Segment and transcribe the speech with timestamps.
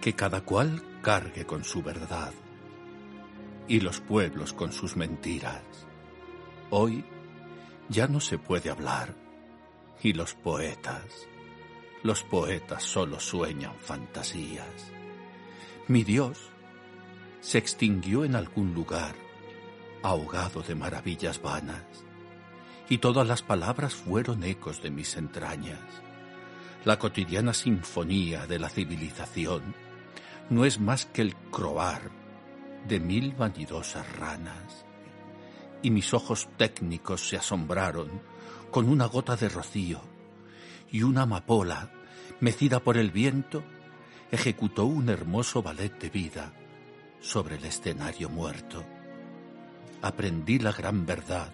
[0.00, 2.32] que cada cual cargue con su verdad
[3.66, 5.62] y los pueblos con sus mentiras.
[6.70, 7.04] Hoy
[7.88, 9.14] ya no se puede hablar
[10.02, 11.04] y los poetas,
[12.02, 14.92] los poetas solo sueñan fantasías.
[15.88, 16.38] Mi Dios
[17.40, 19.14] se extinguió en algún lugar,
[20.02, 21.84] ahogado de maravillas vanas,
[22.88, 25.80] y todas las palabras fueron ecos de mis entrañas.
[26.84, 29.87] La cotidiana sinfonía de la civilización
[30.50, 32.10] no es más que el croar
[32.86, 34.84] de mil vanidosas ranas.
[35.82, 38.22] Y mis ojos técnicos se asombraron
[38.70, 40.00] con una gota de rocío
[40.90, 41.90] y una amapola,
[42.40, 43.62] mecida por el viento,
[44.30, 46.52] ejecutó un hermoso ballet de vida
[47.20, 48.84] sobre el escenario muerto.
[50.02, 51.52] Aprendí la gran verdad,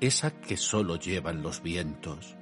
[0.00, 2.36] esa que sólo llevan los vientos.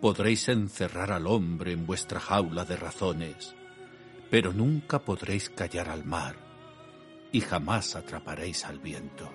[0.00, 3.54] Podréis encerrar al hombre en vuestra jaula de razones,
[4.30, 6.36] pero nunca podréis callar al mar
[7.32, 9.30] y jamás atraparéis al viento.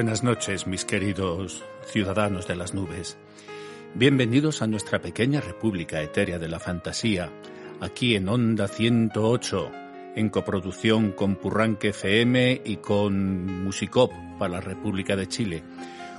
[0.00, 3.18] Buenas noches mis queridos ciudadanos de las nubes.
[3.94, 7.30] Bienvenidos a nuestra pequeña república etérea de la fantasía,
[7.82, 9.70] aquí en Onda 108,
[10.16, 15.62] en coproducción con Purranque FM y con Musicop para la República de Chile.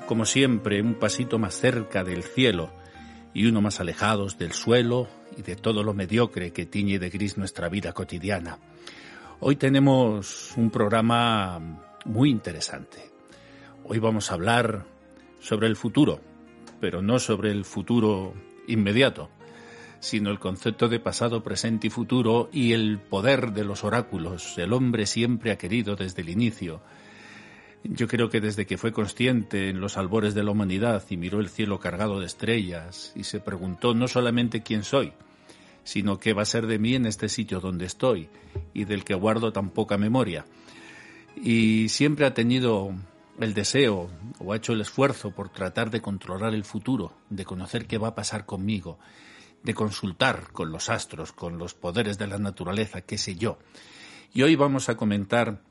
[0.06, 2.69] Como siempre, un pasito más cerca del cielo
[3.34, 7.36] y uno más alejados del suelo y de todo lo mediocre que tiñe de gris
[7.36, 8.59] nuestra vida cotidiana.
[9.40, 11.59] Hoy tenemos un programa
[12.06, 13.11] muy interesante.
[13.84, 14.86] Hoy vamos a hablar
[15.40, 16.22] sobre el futuro,
[16.80, 18.34] pero no sobre el futuro
[18.68, 19.30] inmediato,
[20.00, 24.58] sino el concepto de pasado, presente y futuro y el poder de los oráculos.
[24.58, 26.81] El hombre siempre ha querido desde el inicio.
[27.84, 31.40] Yo creo que desde que fue consciente en los albores de la humanidad y miró
[31.40, 35.13] el cielo cargado de estrellas y se preguntó no solamente quién soy,
[35.84, 38.30] sino qué va a ser de mí en este sitio donde estoy
[38.74, 40.45] y del que guardo tan poca memoria
[41.36, 42.94] y siempre ha tenido
[43.44, 44.10] el deseo
[44.40, 48.10] o ha hecho el esfuerzo por tratar de controlar el futuro, de conocer qué va
[48.10, 49.00] a pasar conmigo,
[49.64, 53.58] de consultar con los astros, con los poderes de la naturaleza, qué sé yo.
[54.34, 55.62] Y hoy vamos a comentar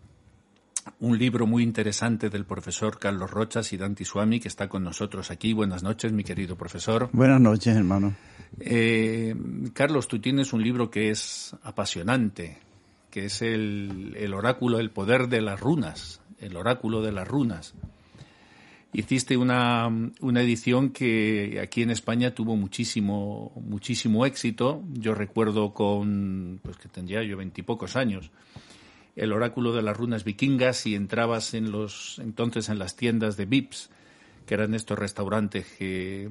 [0.98, 5.30] un libro muy interesante del profesor Carlos Rochas y Dante Suami, que está con nosotros
[5.30, 5.52] aquí.
[5.52, 7.08] Buenas noches, mi querido profesor.
[7.12, 8.14] Buenas noches, hermano.
[8.58, 9.34] Eh,
[9.72, 12.58] Carlos, tú tienes un libro que es apasionante,
[13.10, 17.74] que es el, el oráculo, el poder de las runas, el oráculo de las runas.
[18.92, 19.88] Hiciste una,
[20.20, 24.82] una, edición que aquí en España tuvo muchísimo, muchísimo éxito.
[24.94, 28.32] Yo recuerdo con, pues que tendría yo veintipocos años,
[29.14, 33.44] el oráculo de las runas vikingas y entrabas en los, entonces en las tiendas de
[33.44, 33.90] Vips,
[34.44, 36.28] que eran estos restaurantes que,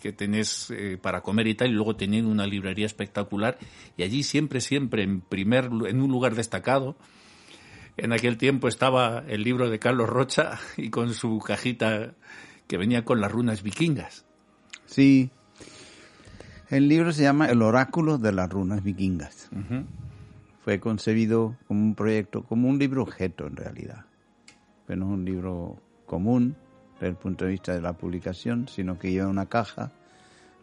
[0.00, 3.58] que tenés eh, para comer y tal, y luego tenían una librería espectacular,
[3.96, 6.96] y allí siempre, siempre, en primer, en un lugar destacado,
[8.02, 12.14] en aquel tiempo estaba el libro de Carlos Rocha y con su cajita
[12.66, 14.24] que venía con las runas vikingas.
[14.86, 15.30] Sí.
[16.68, 19.50] El libro se llama El oráculo de las runas vikingas.
[20.64, 24.06] fue concebido como un proyecto, como un libro objeto en realidad.
[24.86, 26.56] Pero no es un libro común
[26.94, 29.92] desde el punto de vista de la publicación, sino que lleva una caja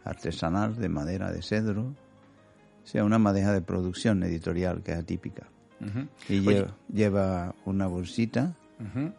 [0.04, 1.94] artesanal de madera de cedro,
[2.84, 5.50] o sea, una madeja de producción editorial que es atípica.
[6.30, 6.42] Y
[6.92, 8.56] lleva, una bolsita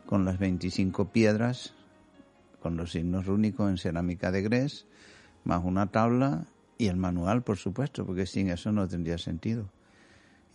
[0.07, 1.75] con las 25 piedras,
[2.61, 4.87] con los signos rúnicos en cerámica de Gres,
[5.45, 6.47] más una tabla
[6.77, 9.71] y el manual, por supuesto, porque sin eso no tendría sentido.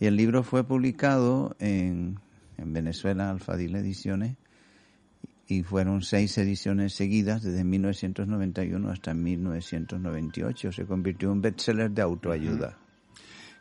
[0.00, 2.18] Y el libro fue publicado en,
[2.56, 4.36] en Venezuela, Alfadil Ediciones,
[5.46, 10.72] y fueron seis ediciones seguidas desde 1991 hasta 1998.
[10.72, 12.78] Se convirtió en un bestseller de autoayuda.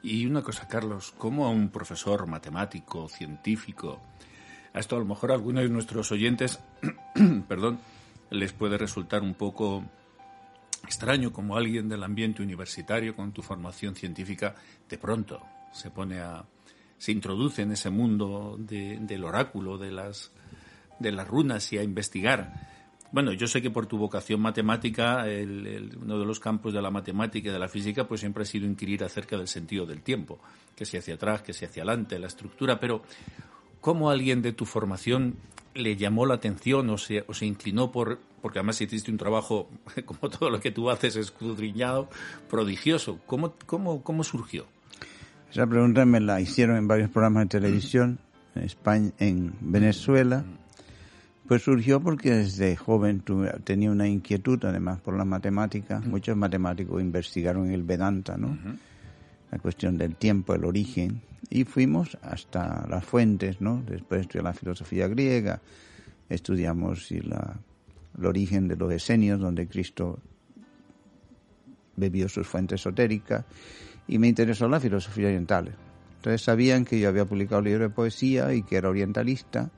[0.04, 4.02] Y una cosa, Carlos, ¿cómo a un profesor matemático, científico,
[4.74, 6.60] a esto a lo mejor a algunos de nuestros oyentes,
[7.48, 7.80] perdón,
[8.30, 9.86] les puede resultar un poco
[10.84, 14.56] extraño como alguien del ambiente universitario con tu formación científica
[14.90, 15.42] de pronto
[15.72, 16.46] se pone a
[16.98, 20.32] se introduce en ese mundo del oráculo de las
[21.00, 22.83] de las runas y a investigar.
[23.14, 25.24] Bueno, yo sé que por tu vocación matemática,
[26.02, 28.66] uno de los campos de la matemática y de la física, pues siempre ha sido
[28.66, 30.40] inquirir acerca del sentido del tiempo,
[30.76, 33.04] que si hacia atrás, que si hacia adelante, la estructura, pero
[33.82, 35.36] ¿cómo alguien de tu formación
[35.76, 39.70] le llamó la atención o se, o se inclinó por, porque además hiciste un trabajo,
[40.06, 42.10] como todo lo que tú haces, escudriñado,
[42.50, 43.20] prodigioso.
[43.28, 44.66] ¿Cómo, cómo, cómo surgió?
[45.52, 48.18] Esa pregunta me la hicieron en varios programas de televisión,
[48.56, 50.44] en España, en Venezuela,
[51.48, 53.24] pues surgió porque desde joven
[53.64, 56.00] tenía una inquietud, además por la matemática.
[56.00, 58.58] Muchos matemáticos investigaron el Vedanta, ¿no?
[59.52, 61.22] La cuestión del tiempo, el origen.
[61.50, 63.84] Y fuimos hasta las fuentes, ¿no?
[63.86, 65.62] Después estudié la filosofía griega,
[66.30, 67.60] estudiamos la,
[68.18, 70.20] el origen de los esenios, donde Cristo
[71.96, 73.46] bebió sus fuentes esotéricas,
[74.08, 75.76] y me interesó la filosofía oriental.
[76.16, 79.70] Entonces sabían que yo había publicado un libro de poesía y que era orientalista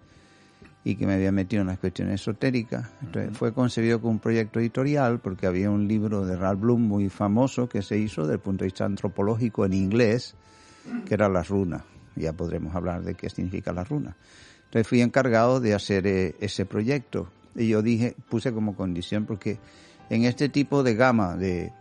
[0.87, 2.87] y que me había metido en las cuestiones esotéricas.
[3.01, 7.09] Entonces, fue concebido como un proyecto editorial porque había un libro de Ralph Bloom muy
[7.09, 10.35] famoso que se hizo desde el punto de vista antropológico en inglés,
[11.07, 11.81] que era las runas.
[12.15, 14.15] Ya podremos hablar de qué significa la runa.
[14.65, 19.57] Entonces fui encargado de hacer eh, ese proyecto y yo dije, puse como condición porque
[20.11, 21.73] en este tipo de gama de,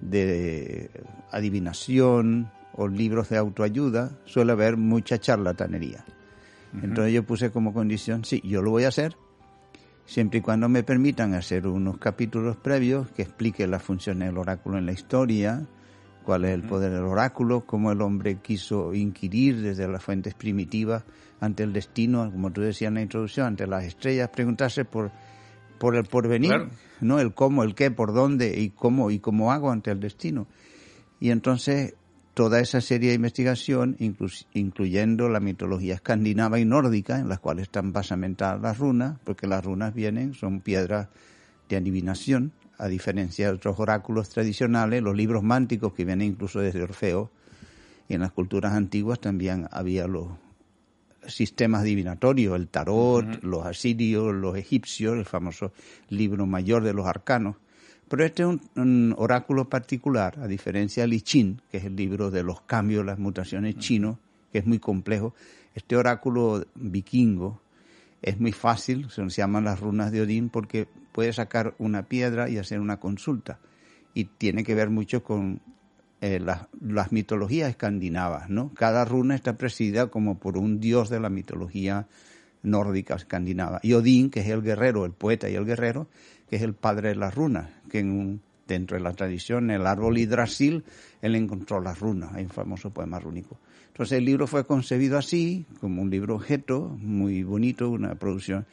[0.00, 0.90] de
[1.30, 6.02] adivinación o libros de autoayuda suele haber mucha charlatanería.
[6.74, 9.16] Entonces yo puse como condición, sí, yo lo voy a hacer,
[10.04, 14.78] siempre y cuando me permitan hacer unos capítulos previos que expliquen las funciones del oráculo
[14.78, 15.66] en la historia,
[16.24, 21.04] cuál es el poder del oráculo, cómo el hombre quiso inquirir desde las fuentes primitivas
[21.40, 25.10] ante el destino, como tú decías en la introducción, ante las estrellas, preguntarse por,
[25.78, 26.68] por el porvenir,
[27.00, 30.46] no el cómo, el qué, por dónde y cómo y cómo hago ante el destino.
[31.20, 31.94] Y entonces
[32.38, 37.92] toda esa serie de investigación, incluyendo la mitología escandinava y nórdica, en las cuales están
[37.92, 41.08] basamentadas las runas, porque las runas vienen, son piedras
[41.68, 46.80] de adivinación, a diferencia de otros oráculos tradicionales, los libros mánticos que vienen incluso desde
[46.80, 47.28] Orfeo,
[48.08, 50.28] y en las culturas antiguas también había los
[51.26, 55.72] sistemas adivinatorios, el tarot, los asirios, los egipcios, el famoso
[56.08, 57.56] libro mayor de los arcanos.
[58.08, 62.30] Pero este es un, oráculo particular, a diferencia del I Ching, que es el libro
[62.30, 64.16] de los cambios, las mutaciones chinos,
[64.50, 65.34] que es muy complejo.
[65.74, 67.60] Este oráculo vikingo
[68.22, 72.58] es muy fácil, se llaman las runas de Odín, porque puede sacar una piedra y
[72.58, 73.58] hacer una consulta.
[74.14, 75.60] Y tiene que ver mucho con
[76.20, 78.72] eh, las, mitologías escandinavas, ¿no?
[78.74, 82.08] Cada runa está presidida como por un dios de la mitología
[82.62, 83.78] nórdica escandinava.
[83.82, 86.08] Y Odín, que es el guerrero, el poeta y el guerrero,
[86.48, 89.86] que es el padre de las runas, que en un, dentro de la tradición, el
[89.86, 90.84] árbol hidrasil,
[91.22, 93.58] él encontró las runas, hay un famoso poema rúnico.
[93.88, 98.66] Entonces el libro fue concebido así, como un libro objeto, muy bonito, una producción,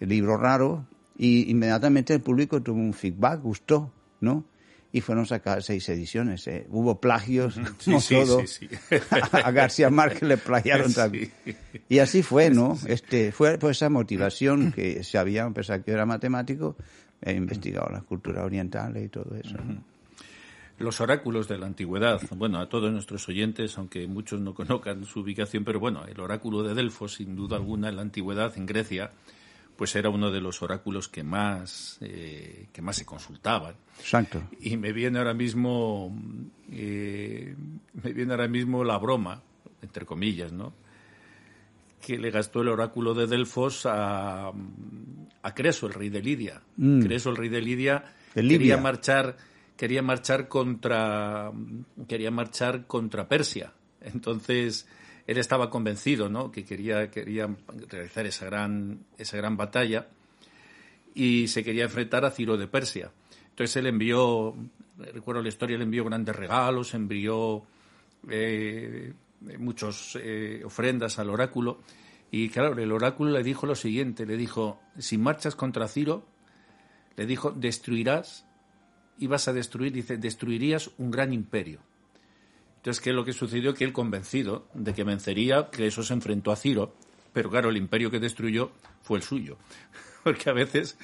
[0.00, 4.44] el libro raro, y inmediatamente el público tuvo un feedback, gustó, ¿no?
[4.94, 6.46] y fueron sacadas seis ediciones.
[6.46, 6.68] ¿eh?
[6.70, 8.40] Hubo plagios, no todo.
[9.32, 11.32] a García Márquez le plagiaron también.
[11.88, 12.78] Y así fue, ¿no?
[12.86, 16.76] Este, fue por esa motivación que se había, a pesar que era matemático,
[17.24, 19.56] he investigado las culturas orientales y todo eso.
[20.78, 25.20] Los oráculos de la antigüedad, bueno, a todos nuestros oyentes, aunque muchos no conozcan su
[25.20, 29.12] ubicación, pero bueno, el oráculo de Delfos, sin duda alguna, en la antigüedad, en Grecia,
[29.76, 33.74] pues era uno de los oráculos que más, eh, que más se consultaban.
[33.98, 34.42] Exacto.
[34.60, 36.16] Y me viene ahora mismo,
[36.70, 37.54] eh,
[38.02, 39.42] me viene ahora mismo la broma,
[39.80, 40.72] entre comillas, ¿no?
[42.04, 44.52] Que le gastó el oráculo de Delfos a,
[45.42, 46.60] a Creso, el rey de Lidia.
[46.76, 47.02] Mm.
[47.02, 49.36] Creso, el rey de Lidia, quería marchar,
[49.76, 51.50] quería marchar contra,
[52.06, 53.72] quería marchar contra Persia.
[54.02, 54.86] Entonces,
[55.26, 56.50] él estaba convencido, ¿no?
[56.52, 57.48] Que quería, quería
[57.88, 60.08] realizar esa gran, esa gran batalla
[61.14, 63.10] y se quería enfrentar a Ciro de Persia.
[63.50, 64.54] Entonces él envió,
[65.12, 67.62] recuerdo la historia, él envió grandes regalos, envió
[68.28, 69.12] eh,
[69.58, 71.80] muchas eh, ofrendas al oráculo.
[72.30, 76.26] Y claro, el oráculo le dijo lo siguiente, le dijo, si marchas contra Ciro,
[77.16, 78.46] le dijo, destruirás,
[79.18, 81.80] y vas a destruir, dice, destruirías un gran imperio.
[82.76, 83.72] Entonces, ¿qué es lo que sucedió?
[83.74, 86.94] Que él convencido de que vencería, que eso se enfrentó a Ciro,
[87.32, 88.72] pero claro, el imperio que destruyó
[89.02, 89.58] fue el suyo.
[90.24, 90.98] Porque a veces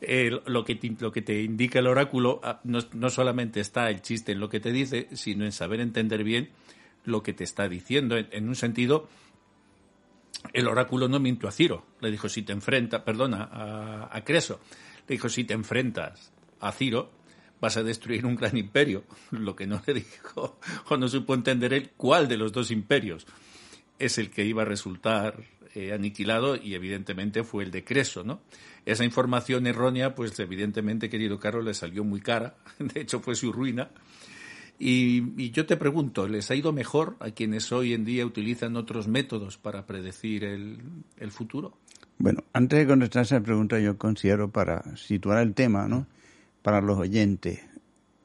[0.00, 3.90] eh, lo, que te, lo que te indica el oráculo ah, no, no solamente está
[3.90, 6.50] el chiste en lo que te dice, sino en saber entender bien
[7.04, 8.16] lo que te está diciendo.
[8.16, 9.08] En, un sentido,
[10.52, 11.86] el oráculo no mintió a Ciro.
[12.00, 14.60] Le dijo, si te enfrentas, perdona, a, a Creso,
[15.08, 17.10] le dijo, si te enfrentas a Ciro,
[17.60, 19.04] vas a destruir un gran imperio.
[19.30, 23.26] Lo que no le dijo, o no supo entender él, cuál de los dos imperios
[23.98, 28.40] es el que iba a resultar eh, aniquilado y evidentemente fue el de Creso, ¿no?
[28.86, 33.52] Esa información errónea, pues evidentemente, querido Carlos, le salió muy cara, de hecho fue su
[33.52, 33.90] ruina,
[34.82, 39.08] y, yo te pregunto, ¿les ha ido mejor a quienes hoy en día utilizan otros
[39.08, 41.76] métodos para predecir el, futuro?
[42.16, 46.06] Bueno, antes de contestar esa pregunta, yo considero para situar el tema, ¿no?
[46.62, 47.60] Para los oyentes,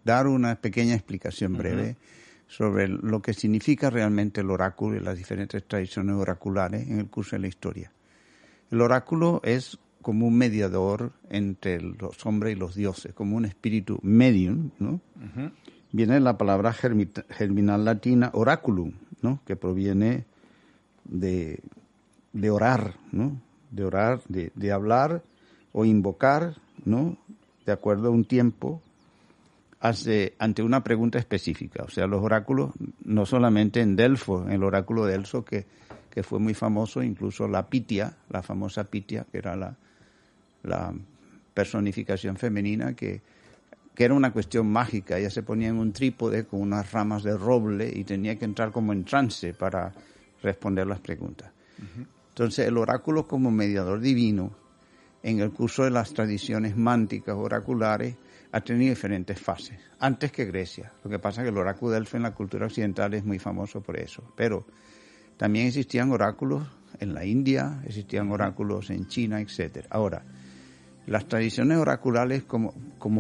[0.06, 1.98] dar una pequeña explicación breve
[2.48, 7.36] sobre lo que significa realmente el oráculo y las diferentes tradiciones oraculares en el curso
[7.36, 7.92] de la historia.
[8.72, 14.00] El oráculo es como un mediador entre los hombres y los dioses, como un espíritu
[14.04, 15.02] medium, ¿no?
[15.96, 19.40] Viene la palabra germinal latina oraculum, ¿no?
[19.46, 20.26] que proviene
[21.06, 21.62] de,
[22.52, 23.40] orar, ¿no?
[23.72, 25.24] de orar, de, de, hablar
[25.72, 27.18] o invocar, ¿no?
[27.66, 28.82] de acuerdo a un tiempo,
[29.80, 31.84] hace, ante una pregunta específica.
[31.84, 32.72] O sea, los oráculos,
[33.06, 35.66] no solamente en Delfo, en el oráculo de Delfo, que,
[36.10, 39.56] que fue muy famoso, incluso la Pitia, la famosa Pitia, que era
[40.62, 40.94] la
[41.54, 43.22] personificación femenina que
[43.96, 45.18] que era una cuestión mágica.
[45.18, 48.72] Ella se ponía en un trípode con unas ramas de roble y tenía que entrar
[48.72, 49.94] como en trance para
[50.44, 51.52] responder las preguntas.
[52.30, 54.52] Entonces, el oráculo como mediador divino,
[55.24, 58.16] en el curso de las tradiciones mánticas oraculares,
[58.52, 60.92] ha tenido diferentes fases, antes que Grecia.
[61.04, 63.82] Lo que pasa es que el oráculo de en la cultura occidental es muy famoso
[63.82, 64.24] por eso.
[64.36, 64.66] Pero
[65.38, 66.68] también existían oráculos
[67.00, 69.86] en la India, existían oráculos en China, etc.
[69.90, 70.24] Ahora,
[71.08, 72.74] las tradiciones oraculares como,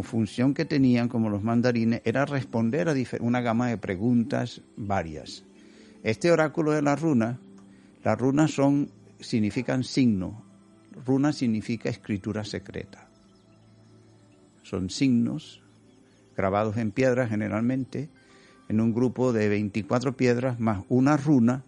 [0.03, 5.43] función que tenían, como los mandarines, era responder a una gama de preguntas varias.
[6.03, 7.39] Este oráculo de la runa,
[8.03, 8.89] las runas son,
[9.19, 10.43] significan signo.
[11.05, 13.07] Runa significa escritura secreta.
[14.63, 15.61] Son signos
[16.35, 18.09] grabados en piedra generalmente,
[18.67, 21.63] en un grupo de 24 piedras más una runa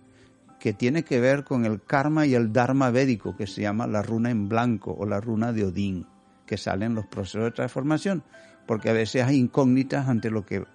[0.60, 4.02] que tiene que ver con el karma y el dharma védico, que se llama la
[4.02, 6.08] runa en blanco o la runa de Odín,
[6.46, 8.24] que salen los procesos de transformación,
[8.66, 10.66] porque a veces hay incógnitas ante lo que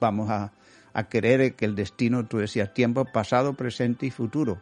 [0.00, 0.52] vamos a,
[0.92, 4.60] a querer que el destino, tú decías, tiempo pasado, presente y futuro.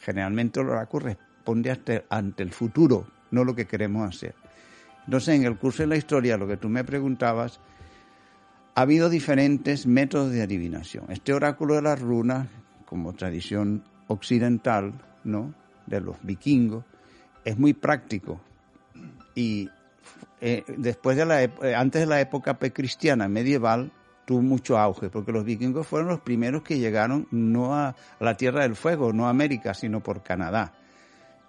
[0.00, 4.34] Generalmente el oráculo responde ante el futuro, no lo que queremos hacer.
[5.06, 7.60] Entonces, en el curso de la historia, lo que tú me preguntabas,
[8.74, 11.06] ha habido diferentes métodos de adivinación.
[11.08, 12.48] Este oráculo de las runas,
[12.84, 15.54] como tradición occidental, ¿no?
[15.86, 16.84] De los vikingos,
[17.44, 18.40] es muy práctico.
[19.34, 19.70] Y
[20.40, 23.92] eh, después de la, eh, antes de la época precristiana medieval
[24.24, 28.62] tuvo mucho auge porque los vikingos fueron los primeros que llegaron no a, la Tierra
[28.62, 30.72] del Fuego, no a América, sino por Canadá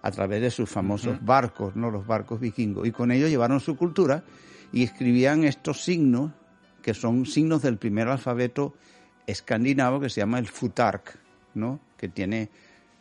[0.04, 2.88] a través de sus famosos barcos, no los barcos vikingos.
[2.88, 4.24] Y con ellos llevaron su cultura
[4.72, 6.32] y escribían estos signos
[6.82, 8.74] que son signos del primer alfabeto
[9.28, 11.20] escandinavo que se llama el futark,
[11.54, 11.80] ¿no?
[11.98, 12.50] que tiene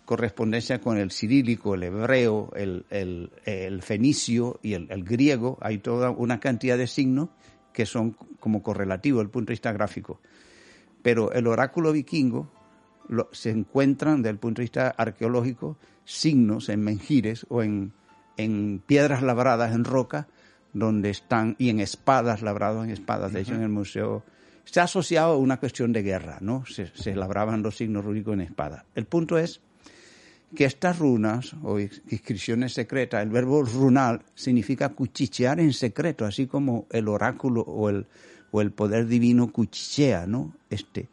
[0.04, 5.56] correspondencia con el cirílico, el hebreo, el, fenicio y el, griego.
[5.60, 7.28] Hay toda una cantidad de signos
[7.72, 10.20] que son como correlativos desde el punto de vista gráfico.
[11.02, 12.50] Pero el oráculo vikingo
[13.30, 17.92] se encuentran desde el punto de vista arqueológico signos en menjires o en,
[18.86, 20.26] piedras labradas en roca
[20.72, 23.32] donde están y en espadas labrados en espadas.
[23.32, 24.24] De hecho, en el museo
[24.64, 26.64] está asociado a una cuestión de guerra, ¿no?
[26.66, 28.84] Se, se labraban los signos rúnicos en espada.
[28.94, 29.60] El punto es
[30.54, 36.86] que estas runas o inscripciones secretas, el verbo runal significa cuchichear en secreto, así como
[36.90, 38.06] el oráculo o el,
[38.50, 40.54] o el poder divino cuchichea, ¿no?
[40.68, 41.08] Este.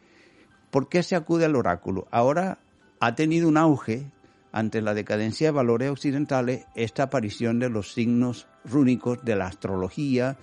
[0.70, 2.08] ¿Por qué se acude al oráculo?
[2.10, 2.58] Ahora
[3.00, 4.06] ha tenido un auge
[4.52, 10.36] ante la decadencia de valores occidentales esta aparición de los signos rúnicos de la astrología,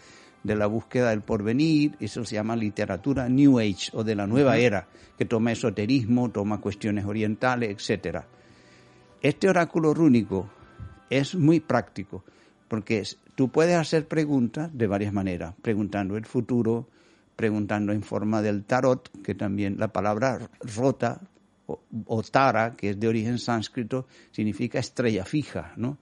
[0.46, 4.58] de la búsqueda del porvenir, eso se llama literatura New Age o de la nueva
[4.58, 4.88] era,
[5.18, 8.28] que toma esoterismo, toma cuestiones orientales, etcétera.
[9.22, 10.48] Este oráculo rúnico
[11.10, 12.24] es muy práctico,
[12.68, 16.88] porque tú puedes hacer preguntas de varias maneras, preguntando el futuro,
[17.36, 20.48] preguntando en forma del tarot, que también la palabra
[20.78, 21.22] rota
[21.66, 25.98] o, tara, que es de origen sánscrito, significa estrella fija, ¿no?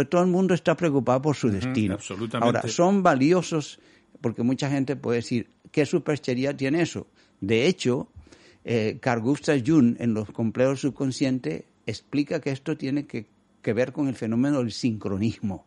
[0.00, 1.94] Entonces todo el mundo está preocupado por su destino.
[1.94, 2.58] absolutamente.
[2.58, 3.80] Ahora, son valiosos
[4.20, 7.06] porque mucha gente puede decir, ¿qué superchería tiene eso?
[7.40, 8.08] De hecho,
[8.64, 13.26] eh, Carl Gustav Jung en los complejos subconscientes explica que esto tiene que,
[13.62, 15.66] que ver con el fenómeno del sincronismo,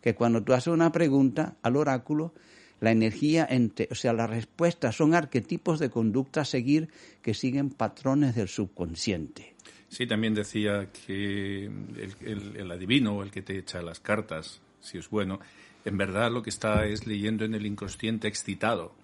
[0.00, 2.34] que cuando tú haces una pregunta al oráculo,
[2.82, 6.88] la energía, entre, o sea, las respuestas son arquetipos de conducta a seguir
[7.22, 9.54] que siguen patrones del subconsciente.
[9.88, 15.08] Sí, también decía que el, adivino o el que te echa las cartas, si es
[15.08, 15.38] bueno,
[15.84, 18.96] en verdad lo que está es leyendo en el inconsciente excitado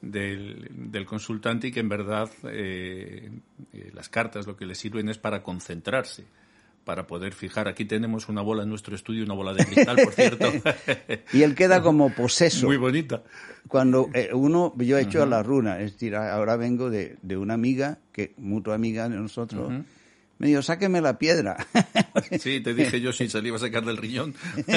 [0.00, 3.28] del, consultante y que en verdad eh,
[3.72, 6.26] eh, las cartas lo que le sirven es para concentrarse
[6.86, 7.66] para poder fijar.
[7.66, 10.52] Aquí tenemos una bola en nuestro estudio, una bola de cristal, por cierto.
[11.32, 12.68] y él queda como poseso.
[12.68, 13.24] Muy bonita.
[13.66, 17.98] Cuando eh, uno, yo he hecho la runa, es decir, ahora vengo de, una amiga,
[18.12, 19.72] que mutua amiga de nosotros,
[20.38, 21.56] me dijo, sáqueme la piedra.
[22.38, 24.36] sí, te dije yo si salía a sacar del riñón.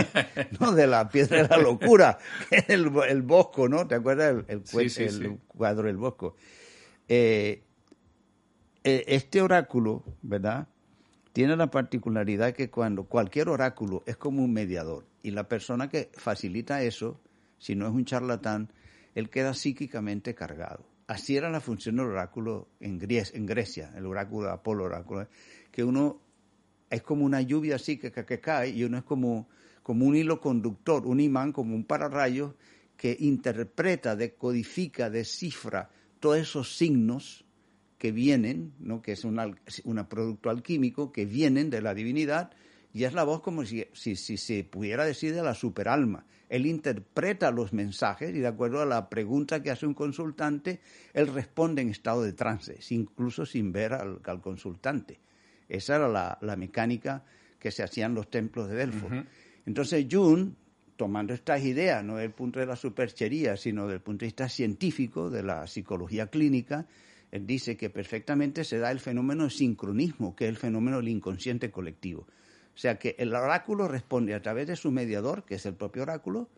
[0.60, 2.18] no, de la piedra de la locura,
[2.68, 3.86] el, el bosco, ¿no?
[3.86, 6.36] ¿Te acuerdas el, el, cuadro del bosco?
[7.08, 7.62] Eh,
[8.84, 10.68] eh, este oráculo, ¿verdad?
[11.40, 16.12] Tiene la particularidad que cuando cualquier oráculo es como un mediador y la persona que
[16.12, 17.22] facilita eso,
[17.58, 18.74] si no es un charlatán,
[19.16, 20.86] él queda psíquicamente cargado.
[21.08, 25.30] Así era la función del oráculo en, Grecia, el oráculo de Apolo, oráculo,
[25.72, 26.20] que uno
[26.90, 29.48] es como una lluvia así que, cae y uno es como,
[29.82, 32.56] como un hilo conductor, un imán, como un pararrayos
[32.98, 37.46] que interpreta, decodifica, descifra todos esos signos
[38.00, 39.02] que vienen, ¿no?
[39.04, 42.52] que es un producto alquímico, que vienen de la divinidad,
[42.94, 46.26] y es la voz como si, si, se pudiera decir de la superalma.
[46.48, 50.80] Él interpreta los mensajes y de acuerdo a la pregunta que hace un consultante,
[51.14, 55.20] él responde en estado de trance, incluso sin ver al, consultante.
[55.68, 56.08] Esa era
[56.42, 57.24] la, mecánica
[57.60, 59.12] que se hacía en los templos de Delfos.
[59.68, 60.54] Entonces Jung,
[60.96, 65.30] tomando estas ideas, no del punto de la superchería, sino del punto de vista científico,
[65.30, 66.88] de la psicología clínica,
[67.32, 71.72] dice que perfectamente se da el fenómeno de sincronismo, que es el fenómeno del inconsciente
[71.72, 72.28] colectivo.
[72.74, 76.04] O sea que el oráculo responde a través de su mediador, que es el propio
[76.04, 76.50] oráculo,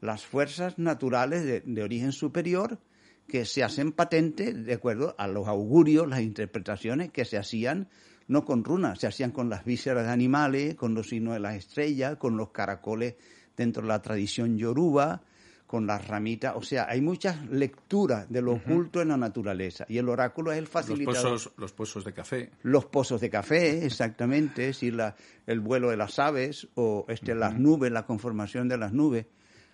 [0.00, 2.78] las fuerzas naturales de, origen superior
[3.26, 7.88] que se hacen patentes de acuerdo a los augurios, las interpretaciones que se hacían
[8.28, 11.56] no con runas, se hacían con las vísceras de animales, con los signos de las
[11.56, 13.16] estrellas, con los caracoles
[13.56, 15.22] dentro de la tradición yoruba,
[15.74, 16.54] con las ramitas.
[16.54, 19.84] O sea, hay muchas lecturas de lo oculto en la naturaleza.
[19.88, 21.16] Y el oráculo es el facilitador.
[21.16, 22.50] Los pozos, los pozos de café.
[22.62, 24.72] Los pozos de café, exactamente.
[24.72, 25.16] si la,
[25.48, 29.26] el vuelo de las aves o este, las nubes, la conformación de las nubes.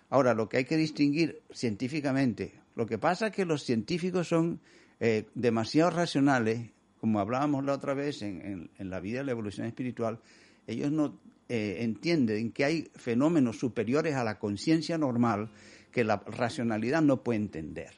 [0.09, 4.59] Ahora, lo que hay que distinguir científicamente, lo que pasa es que los científicos son
[4.99, 9.67] eh, demasiado racionales, como hablábamos la otra vez en, en, la vida de la evolución
[9.67, 10.19] espiritual,
[10.65, 15.51] ellos no eh, entienden que hay fenómenos superiores a la conciencia normal
[15.91, 17.91] que la racionalidad no puede entender.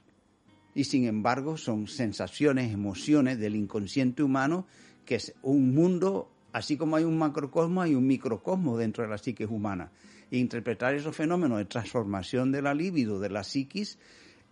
[0.75, 4.65] Y sin embargo son sensaciones, emociones del inconsciente humano,
[5.05, 9.17] que es un mundo, así como hay un macrocosmo, hay un microcosmo dentro de la
[9.17, 9.91] psique humana.
[10.31, 13.99] E interpretar esos fenómenos de transformación de la libido, de la psiquis,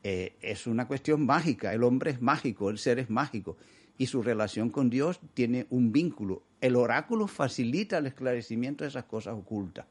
[0.03, 1.73] eh, es una cuestión mágica.
[1.73, 3.57] El hombre es mágico, el ser es mágico.
[3.97, 6.43] Y su relación con Dios tiene un vínculo.
[6.59, 9.85] El oráculo facilita el esclarecimiento de esas cosas ocultas.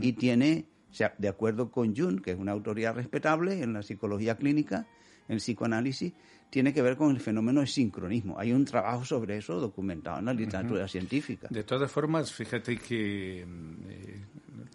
[0.00, 3.82] Y tiene o sea, de acuerdo con Jung, que es una autoridad respetable en la
[3.82, 4.86] psicología clínica,
[5.26, 6.12] en el psicoanálisis,
[6.50, 8.38] tiene que ver con el fenómeno del sincronismo.
[8.38, 11.48] Hay un trabajo sobre eso documentado en la literatura científica.
[11.50, 14.24] De todas formas, fíjate que eh,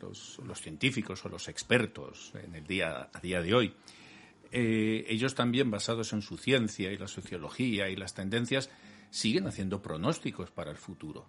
[0.01, 3.73] los, científicos o los expertos en el día a día de hoy,
[4.51, 8.71] eh, ellos también basados en su ciencia y la sociología y las tendencias,
[9.11, 11.27] siguen haciendo pronósticos para el futuro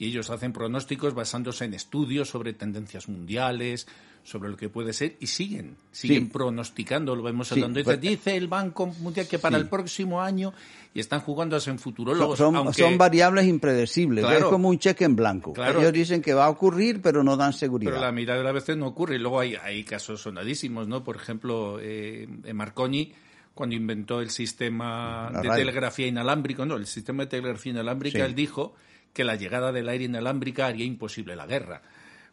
[0.00, 3.86] y ellos hacen pronósticos basándose en estudios sobre tendencias mundiales,
[4.22, 7.84] sobre lo que puede ser y siguen, siguen pronosticando, lo vemos hablando.
[7.84, 10.54] Pues, dice, el Banco Mundial que para el próximo año
[10.94, 12.38] y están jugando a ser futurólogos.
[12.38, 15.52] Son, son variables impredecibles, es como un cheque en blanco.
[15.54, 17.92] Ellos dicen que va a ocurrir, pero no dan seguridad.
[17.92, 19.16] Pero la mirada a veces no ocurre.
[19.16, 21.04] Y luego hay, hay casos sonadísimos, ¿no?
[21.04, 23.12] Por ejemplo, eh, Marconi
[23.52, 28.74] cuando inventó el sistema de telegrafía inalámbrico, no, el sistema de telegrafía inalámbrica, él dijo
[29.12, 31.82] que la llegada del aire inalámbrica haría imposible la guerra.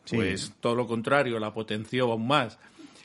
[0.10, 2.58] Pues todo lo contrario, la potenció aún más.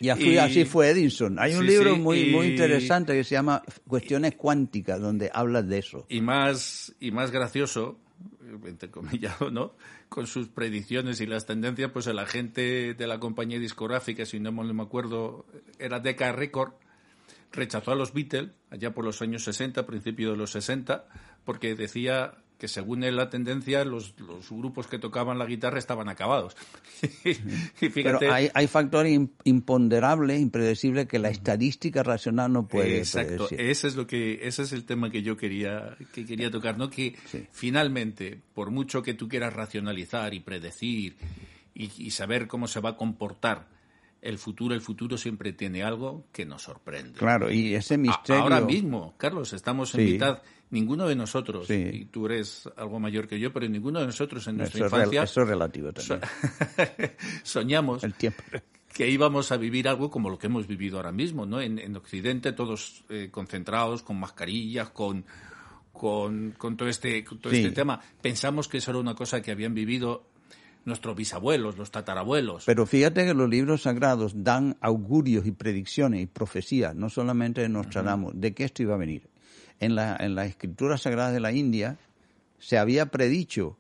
[0.03, 1.39] Y así, fue Edison.
[1.39, 6.07] Hay un libro muy, muy interesante que se llama Cuestiones cuánticas, donde habla de eso.
[6.09, 7.99] Y más, y más gracioso,
[8.65, 9.75] entre comillas, ¿no?
[10.09, 14.51] Con sus predicciones y las tendencias, pues el agente de la compañía discográfica, si no
[14.51, 15.47] me acuerdo,
[15.79, 16.73] era Decca Record,
[17.53, 21.07] rechazó a los Beatles allá por los años 60, principio de los 60,
[21.45, 26.57] porque decía que según la tendencia los, los, grupos que tocaban la guitarra estaban acabados.
[27.81, 33.89] y Pero hay, hay factores imponderables, impredecibles que la estadística racional no puede Exacto, ese
[33.89, 37.17] es lo que ese es el tema que yo quería que quería tocar, no que
[37.51, 41.17] finalmente por mucho que tú quieras racionalizar y predecir
[41.75, 43.67] y, y saber cómo se va a comportar
[44.21, 47.19] el futuro, el futuro siempre tiene algo que nos sorprende.
[47.19, 48.43] Claro, y ese misterio.
[48.43, 50.43] ahora mismo, Carlos, estamos en mitad.
[50.73, 54.57] Ninguno de nosotros, y tú eres algo mayor que yo, pero ninguno de nosotros en
[54.57, 55.23] nuestra infancia.
[55.23, 56.21] eso es relativo también.
[57.45, 58.03] soñamos.
[58.03, 58.43] El tiempo
[58.93, 61.61] que íbamos a vivir algo como lo que hemos vivido ahora mismo, ¿no?
[61.61, 65.25] En, Occidente, todos eh, concentrados, con mascarillas, con,
[65.93, 68.01] con, todo, este, con todo este tema.
[68.21, 70.27] Pensamos que eso era una cosa que habían vivido
[70.85, 72.65] nuestros bisabuelos, los tatarabuelos.
[72.67, 77.69] Pero fíjate que los libros sagrados dan augurios y predicciones y profecías, no solamente de
[77.69, 79.32] Nostradamus, de que esto iba a venir.
[79.83, 81.99] En la, en la escritura sagrada de la India
[82.59, 83.77] se había predicho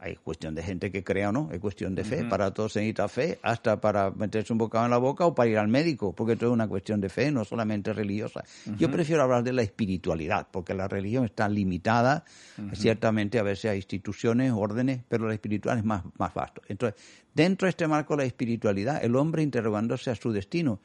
[0.00, 2.24] hay cuestión de gente que crea o no, hay cuestión de fe.
[2.24, 5.50] Para todos se necesita fe, hasta para meterse un bocado en la boca o para
[5.50, 8.42] ir al médico, porque esto es una cuestión de fe, no solamente religiosa.
[8.78, 12.24] Yo prefiero hablar de la espiritualidad, porque la religión está limitada,
[12.72, 16.62] ciertamente a veces a instituciones, órdenes, pero la espiritual es más, más vasto.
[16.68, 16.98] Entonces,
[17.34, 20.80] dentro de este marco de la espiritualidad, el hombre interrogándose a su destino,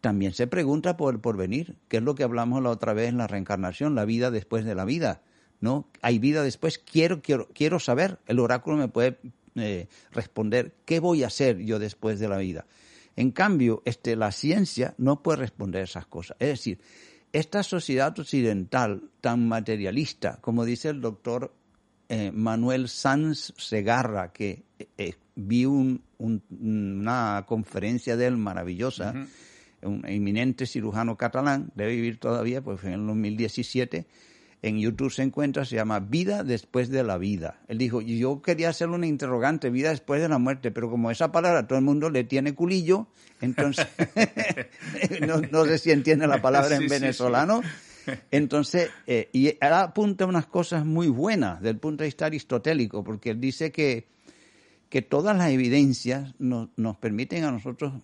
[0.00, 3.18] también se pregunta por el porvenir, que es lo que hablamos la otra vez en
[3.18, 5.22] la reencarnación, la vida después de la vida
[5.60, 5.88] ¿no?
[6.02, 9.18] Hay vida después, quiero, quiero, quiero saber, el oráculo me puede
[9.54, 12.66] eh, responder qué voy a hacer yo después de la vida.
[13.16, 16.36] En cambio, este, la ciencia no puede responder esas cosas.
[16.40, 16.80] Es decir,
[17.32, 21.54] esta sociedad occidental tan materialista, como dice el doctor
[22.08, 24.64] eh, Manuel Sanz Segarra, que
[24.96, 29.14] eh, vi una conferencia de él maravillosa,
[29.82, 34.06] un eminente cirujano catalán, debe vivir todavía, pues en el 2017,
[34.62, 37.60] en YouTube se encuentra, se llama Vida después de la vida.
[37.68, 41.32] Él dijo, yo quería hacer una interrogante, vida después de la muerte, pero como esa
[41.32, 43.06] palabra todo el mundo le tiene culillo,
[43.40, 43.86] entonces,
[45.50, 47.62] no, sé si entiende la palabra en venezolano,
[48.30, 53.02] entonces, eh, y él apunta unas cosas muy buenas desde el punto de vista aristotélico,
[53.02, 54.08] porque él dice que,
[54.90, 57.94] que todas las evidencias nos, nos permiten a nosotros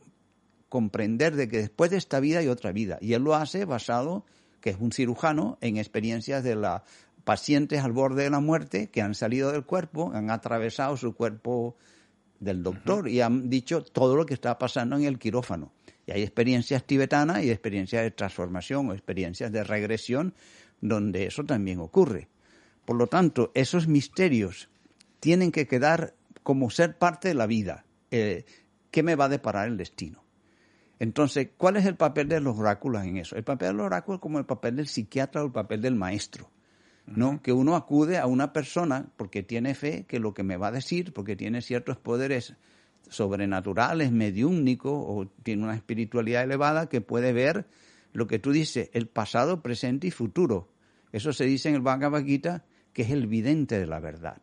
[0.77, 4.27] comprender de que después de esta vida hay otra vida, y él lo hace basado
[4.61, 6.85] que es un cirujano, en experiencias de la
[7.25, 11.77] pacientes al borde de la muerte que han salido del cuerpo, han atravesado su cuerpo
[12.41, 15.73] del doctor y han dicho todo lo que está pasando en el quirófano.
[16.05, 20.35] Y hay experiencias tibetanas y experiencias de transformación o experiencias de regresión
[20.83, 22.29] donde eso también ocurre.
[22.85, 24.69] Por lo tanto, esos misterios
[25.21, 26.12] tienen que quedar
[26.43, 27.87] como ser parte de la vida.
[28.11, 28.45] Eh,
[28.91, 30.26] ¿Qué me va a deparar el destino?
[30.99, 33.37] Entonces, ¿cuál es el papel de los oráculos en eso?
[33.37, 35.95] El papel de los oráculos es como el papel del psiquiatra o el papel del
[35.95, 36.51] maestro,
[37.07, 37.43] ¿no?
[37.43, 40.73] Que uno acude a una persona porque tiene fe que lo que me va a
[40.73, 42.55] decir, porque tiene ciertos poderes
[43.09, 47.67] sobrenaturales, mediúmnicos, o tiene una espiritualidad elevada que puede ver
[48.13, 50.71] lo que tú dices, el pasado, presente y futuro.
[51.13, 54.41] Eso se dice en el Bhagavad Gita, que es el vidente de la verdad.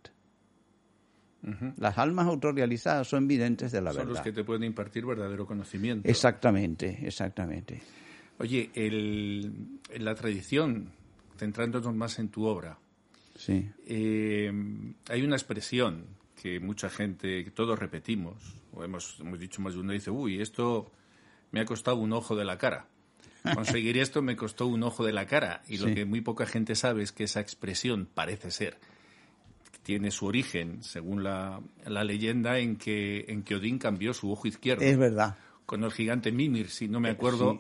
[1.78, 4.04] Las almas autorrealizadas son videntes de la verdad.
[4.04, 6.08] Son los que te pueden impartir verdadero conocimiento.
[6.08, 7.82] Exactamente, exactamente.
[8.40, 10.90] Oye, en la tradición,
[11.38, 12.78] centrándonos más en tu obra,
[13.36, 13.70] sí.
[13.86, 14.52] Eh,
[15.10, 16.06] hay una expresión
[16.42, 18.36] que mucha gente, que todos repetimos,
[18.74, 20.92] o hemos, hemos dicho más de uno, dice, uy, esto
[21.52, 22.88] me ha costado un ojo de la cara.
[23.54, 25.62] Conseguir esto me costó un ojo de la cara.
[25.68, 28.78] Y lo que muy poca gente sabe es que esa expresión parece ser
[29.82, 34.48] tiene su origen, según la, la leyenda, en que, en que Odín cambió su ojo
[34.48, 34.84] izquierdo.
[34.84, 35.36] Es verdad.
[35.66, 37.60] Con el gigante Mimir, si no me eh, acuerdo,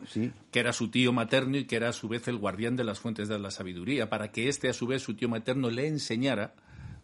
[0.52, 3.00] que era su tío materno y que era a su vez el guardián de las
[3.00, 6.54] fuentes de la sabiduría, para que éste, a su vez, su tío materno, le enseñara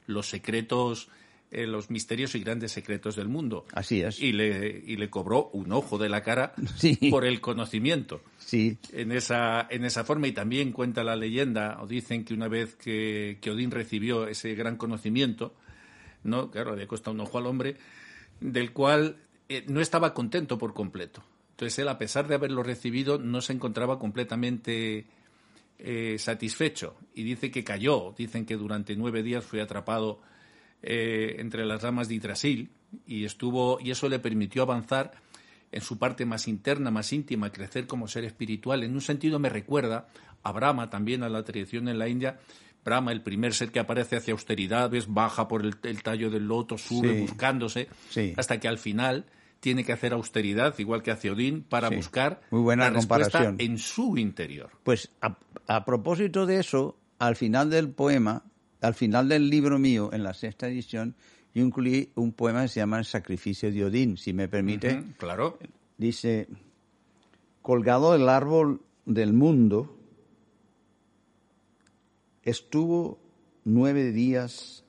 [0.06, 1.10] los secretos
[1.52, 3.66] eh, los misterios y grandes secretos del mundo.
[3.74, 4.20] Así es.
[4.20, 6.54] Y le, y le cobró un ojo de la cara
[7.10, 8.22] por el conocimiento.
[8.38, 8.78] Sí.
[8.94, 10.28] En esa, en esa forma.
[10.28, 14.54] Y también cuenta la leyenda, o dicen que una vez que, que Odín recibió ese
[14.54, 15.56] gran conocimiento,
[16.24, 16.52] ¿no?
[16.52, 17.78] Claro, le costado un ojo al hombre,
[18.40, 21.24] del cual eh, no estaba contento por completo.
[21.52, 25.08] Entonces él, a pesar de haberlo recibido, no se encontraba completamente
[25.80, 26.96] eh, satisfecho.
[27.16, 28.14] Y dice que cayó.
[28.16, 30.22] Dicen que durante nueve días fue atrapado
[30.82, 32.70] eh, entre las ramas de Yggdrasil
[33.06, 35.12] y estuvo y eso le permitió avanzar
[35.72, 38.84] en su parte más interna, más íntima, crecer como ser espiritual.
[38.84, 40.08] En un sentido me recuerda
[40.44, 42.40] a Brahma también, a la tradición en la India.
[42.84, 47.22] Brahma, el primer ser que aparece hacia austeridades, baja por el, tallo del loto, sube
[47.22, 47.88] buscándose,
[48.36, 49.26] hasta que al final
[49.60, 53.58] tiene que hacer austeridad, igual que hace Odín, para buscar Muy buena la comparación.
[53.60, 54.72] en su interior.
[54.84, 58.44] Pues a, propósito de eso, al final del poema,
[58.82, 61.16] al final del libro mío, en la sexta edición,
[61.54, 65.04] yo incluí un poema que se llama El sacrificio de Odín, si me permite.
[65.18, 65.58] claro.
[65.98, 66.48] Dice,
[67.62, 69.98] colgado el árbol del mundo,
[72.44, 73.20] estuvo
[73.66, 74.86] nueve días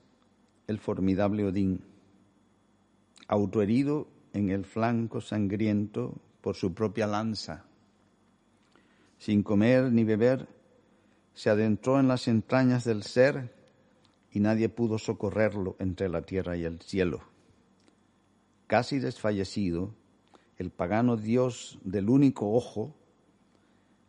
[0.67, 1.81] el formidable Odín,
[3.27, 7.65] autoherido en el flanco sangriento por su propia lanza.
[9.17, 10.47] Sin comer ni beber,
[11.33, 13.60] se adentró en las entrañas del ser
[14.31, 17.21] y nadie pudo socorrerlo entre la tierra y el cielo.
[18.67, 19.93] Casi desfallecido,
[20.57, 22.95] el pagano Dios del único ojo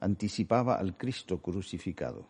[0.01, 2.27] anticipaba al Cristo crucificado.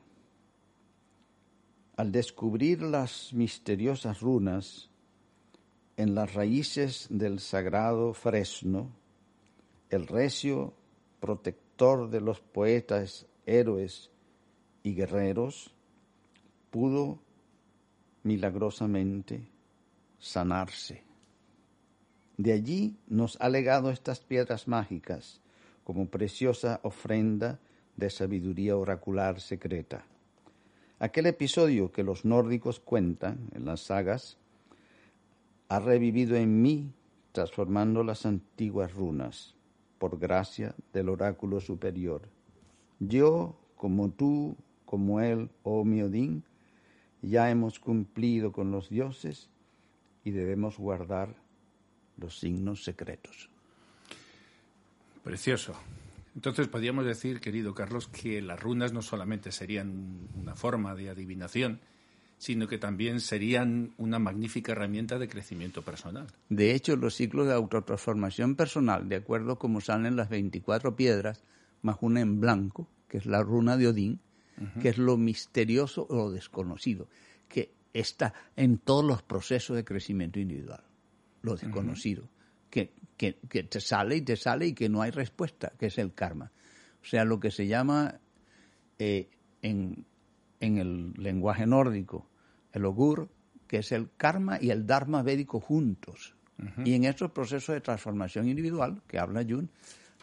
[1.96, 4.90] Al descubrir las misteriosas runas,
[5.96, 8.90] en las raíces del sagrado fresno,
[9.90, 10.72] el recio
[11.20, 14.10] protector de los poetas, héroes
[14.82, 15.74] y guerreros,
[16.70, 17.21] pudo
[18.22, 19.48] milagrosamente
[20.18, 21.02] sanarse.
[22.36, 25.40] De allí nos ha legado estas piedras mágicas
[25.84, 27.58] como preciosa ofrenda
[27.96, 30.04] de sabiduría oracular secreta.
[30.98, 34.38] Aquel episodio que los nórdicos cuentan en las sagas
[35.68, 36.92] ha revivido en mí,
[37.32, 39.54] transformando las antiguas runas,
[39.98, 42.22] por gracia del oráculo superior.
[43.00, 46.44] Yo, como tú, como él, oh Miodín,
[47.22, 49.48] ya hemos cumplido con los dioses
[50.24, 51.34] y debemos guardar
[52.18, 53.48] los signos secretos.
[55.24, 55.74] Precioso.
[56.34, 61.80] Entonces podríamos decir, querido Carlos, que las runas no solamente serían una forma de adivinación,
[62.38, 66.26] sino que también serían una magnífica herramienta de crecimiento personal.
[66.48, 71.44] De hecho, los ciclos de autotransformación personal, de acuerdo como salen las 24 piedras,
[71.82, 74.20] más una en blanco, que es la runa de Odín,
[74.80, 77.08] que es lo misterioso o lo desconocido,
[77.48, 80.84] que está en todos los procesos de crecimiento individual,
[81.42, 82.28] lo desconocido,
[82.70, 85.98] que, que, que te sale y te sale y que no hay respuesta, que es
[85.98, 86.52] el karma.
[87.02, 88.20] O sea, lo que se llama
[88.98, 89.28] eh,
[89.62, 90.04] en,
[90.60, 92.28] en el lenguaje nórdico
[92.72, 93.28] el ogur,
[93.66, 96.34] que es el karma y el dharma védico juntos.
[96.84, 99.66] Y en estos procesos de transformación individual que habla Jung,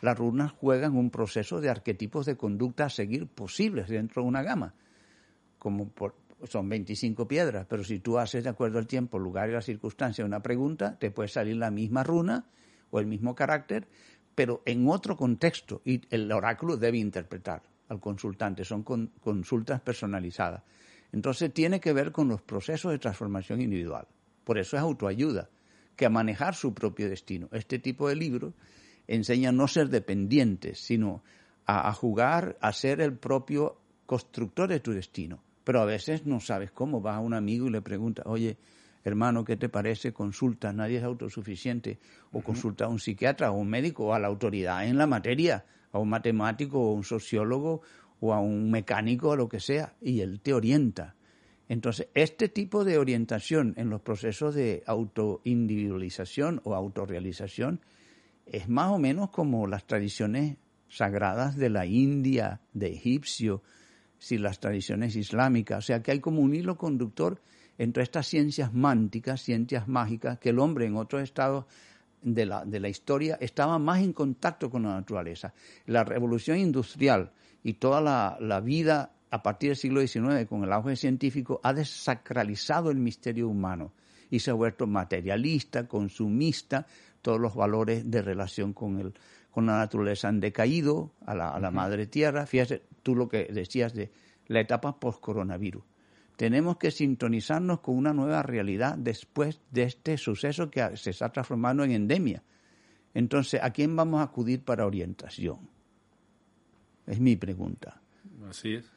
[0.02, 4.44] las runas juegan un proceso de arquetipos de conducta a seguir posibles dentro de una
[4.44, 4.74] gama.
[5.58, 5.92] Como
[6.44, 10.24] son 25 piedras, pero si tú haces de acuerdo al tiempo, lugar y la circunstancia
[10.24, 12.46] una pregunta, te puede salir la misma runa
[12.92, 13.88] o el mismo carácter,
[14.36, 18.64] pero en otro contexto y el oráculo debe interpretar al consultante.
[18.64, 20.64] Son consultas personalizadas.
[21.12, 24.08] Entonces tiene que ver con los procesos de transformación individual.
[24.44, 25.50] Por eso es autoayuda,
[25.96, 27.50] que a manejar su propio destino.
[27.52, 28.54] Este tipo de libros
[29.10, 31.24] enseña a no ser dependientes, sino
[31.66, 35.40] a, jugar, a ser el propio constructor de tu destino.
[35.64, 37.02] Pero a veces no sabes cómo.
[37.02, 38.58] Vas a un amigo y le preguntas, oye,
[39.04, 40.14] hermano, ¿qué te parece?
[40.14, 42.00] Consulta, nadie es autosuficiente.
[42.32, 45.66] O consulta a un psiquiatra o un médico o a la autoridad en la materia,
[45.92, 47.82] a un matemático o un sociólogo
[48.20, 51.16] o a un mecánico o lo que sea, y él te orienta.
[51.68, 57.80] Entonces, este tipo de orientación en los procesos de autoindividualización o autorrealización
[58.52, 60.58] es más o menos como las tradiciones
[60.88, 63.62] sagradas de la India, de egipcio,
[64.18, 65.80] si las tradiciones islámicas.
[65.80, 67.42] O sea que hay como un hilo conductor
[67.78, 71.66] entre estas ciencias mánticas, ciencias mágicas, que el hombre en otros estados
[72.22, 75.54] de la, de la historia estaba más en contacto con la naturaleza.
[75.86, 77.32] La revolución industrial
[77.64, 78.02] y toda
[78.42, 83.48] la, vida a partir del siglo XIX, con el auge científico, ha desacralizado el misterio
[83.48, 83.94] humano
[84.30, 86.86] y se ha vuelto materialista, consumista,
[87.22, 89.14] todos los valores de relación con, el,
[89.52, 92.46] con la naturaleza han decaído, a la, a la madre tierra.
[92.46, 94.12] Fíjate tú lo que decías de
[94.48, 95.84] la etapa post-coronavirus.
[96.36, 101.84] Tenemos que sintonizarnos con una nueva realidad después de este suceso que se está transformando
[101.84, 102.44] en endemia.
[103.14, 105.70] Entonces, ¿a quién vamos a acudir para orientación?
[107.06, 108.02] Es mi pregunta.
[108.48, 108.90] Así es.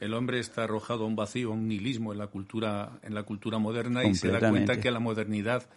[0.00, 3.24] El hombre está arrojado a un vacío, a un nihilismo en la cultura, en la
[3.24, 5.68] cultura moderna y se da cuenta que la modernidad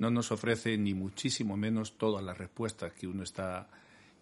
[0.00, 3.68] no nos ofrece ni muchísimo menos todas las respuestas que uno está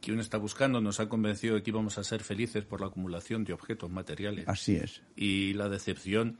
[0.00, 0.80] que uno está buscando.
[0.80, 4.46] Nos ha convencido de que íbamos a ser felices por la acumulación de objetos materiales.
[4.46, 5.02] Así es.
[5.16, 6.38] Y la decepción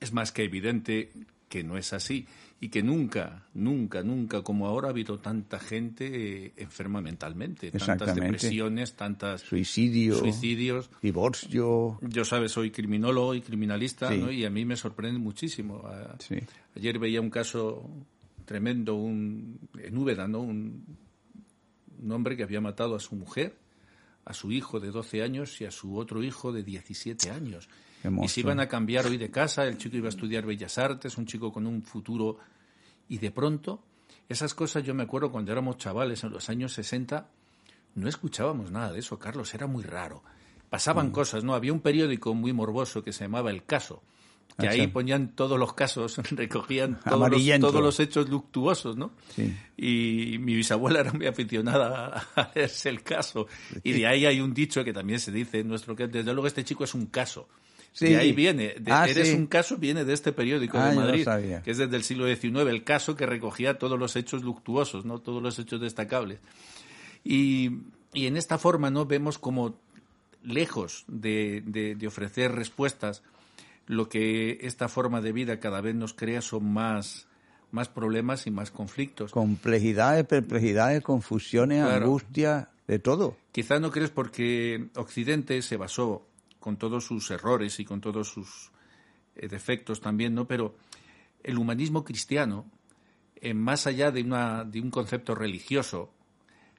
[0.00, 1.12] es más que evidente
[1.48, 2.26] que no es así
[2.64, 8.14] y que nunca, nunca, nunca como ahora ha habido tanta gente eh, enferma mentalmente, tantas
[8.14, 11.98] depresiones, tantas suicidios, suicidios, divorcio.
[12.00, 14.32] Yo sabes, soy criminólogo y criminalista, ¿no?
[14.32, 15.84] Y a mí me sorprende muchísimo.
[16.74, 17.86] Ayer veía un caso
[18.46, 20.40] tremendo, un en Úbeda, ¿no?
[20.40, 20.86] Un,
[22.02, 23.58] un hombre que había matado a su mujer,
[24.24, 27.68] a su hijo de 12 años y a su otro hijo de 17 años.
[28.22, 31.18] Y se iban a cambiar hoy de casa, el chico iba a estudiar Bellas Artes,
[31.18, 32.38] un chico con un futuro.
[33.08, 33.82] Y de pronto,
[34.28, 37.28] esas cosas yo me acuerdo cuando éramos chavales en los años 60,
[37.94, 40.22] no escuchábamos nada de eso, Carlos, era muy raro.
[40.70, 41.12] Pasaban mm.
[41.12, 41.54] cosas, ¿no?
[41.54, 44.02] Había un periódico muy morboso que se llamaba El Caso,
[44.58, 49.12] que ahí ponían todos los casos, recogían todos los, todos los, hechos luctuosos, ¿no?
[49.76, 53.46] Y mi bisabuela era muy aficionada a leerse el caso.
[53.82, 56.46] Y de ahí hay un dicho que también se dice en nuestro que desde luego
[56.46, 57.48] este chico es un caso.
[57.94, 58.14] Sí.
[58.16, 58.74] ahí viene.
[58.90, 61.26] Ah, eres un caso, viene de este periódico de ah, Madrid,
[61.62, 65.20] que es desde el siglo XIX, el caso que recogía todos los hechos luctuosos, ¿no?
[65.20, 66.40] Todos los hechos destacables.
[67.22, 67.70] Y,
[68.12, 69.06] y en esta forma, ¿no?
[69.06, 69.76] Vemos como
[70.42, 73.22] lejos de, de, ofrecer respuestas,
[73.86, 77.28] lo que esta forma de vida cada vez nos crea son más,
[77.70, 79.30] más problemas y más conflictos.
[79.30, 83.36] Complejidades, perplejidades, confusiones, angustia, de todo.
[83.52, 86.26] Quizá no crees porque Occidente se basó
[86.64, 88.70] con todos sus errores y con todos sus
[89.36, 90.46] eh, defectos también, ¿no?
[90.46, 90.74] Pero
[91.42, 92.64] el humanismo cristiano,
[93.36, 96.10] eh, más allá de, una, de un concepto religioso,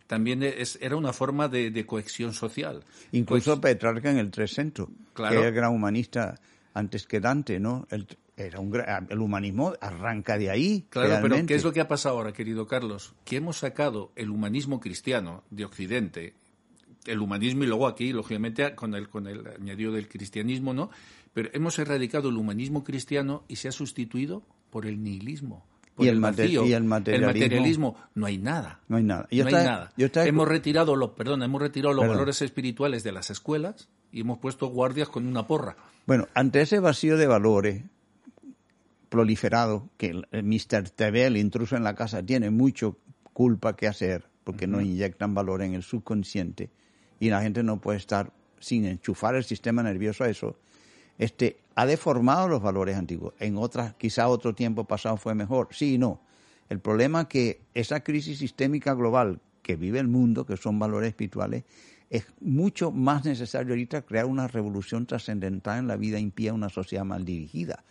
[0.08, 2.84] también es, era una forma de, cohesión social.
[3.12, 6.34] Incluso pues Petrarca en el Trecento, claro, que era el gran humanista
[6.74, 7.86] antes que Dante, ¿no?
[7.92, 8.76] El, era un,
[9.08, 10.88] el humanismo arranca de ahí.
[10.90, 13.14] Claro, pero ¿qué es lo que ha pasado ahora, querido Carlos?
[13.24, 16.34] Que hemos sacado el humanismo cristiano de Occidente
[17.06, 20.90] el humanismo y luego aquí, lógicamente, con el, con el añadido del cristianismo, ¿no?
[21.34, 25.66] Pero hemos erradicado el humanismo cristiano y se ha sustituido por el nihilismo.
[25.98, 27.96] y, el, vacío, y el materialismo.
[28.16, 28.82] no hay nada.
[28.88, 29.28] No hay nada.
[29.32, 29.92] no hay nada.
[30.26, 34.68] Hemos retirado los, perdón, hemos retirado los valores espirituales de las escuelas y hemos puesto
[34.68, 35.76] guardias con una porra.
[36.06, 37.84] Bueno, ante ese vacío de valores
[39.10, 40.90] proliferado, que el Mr.
[40.90, 42.98] TV, el intruso en la casa, tiene mucho
[43.34, 46.70] culpa que hacer, porque no inyectan valor en el subconsciente,
[47.20, 50.56] y la gente no puede estar sin enchufar el sistema nervioso a eso.
[51.18, 53.34] Este ha deformado los valores antiguos.
[53.40, 55.70] En otras, quizá otro tiempo pasado fue mejor.
[55.72, 56.20] Sí y no.
[56.70, 61.10] El problema es que esa crisis sistémica global que vive el mundo, que son valores
[61.10, 61.64] espirituales,
[62.10, 67.06] es mucho más necesario ahorita crear una revolución trascendental en la vida impía, una sociedad
[67.06, 67.84] mal dirigida.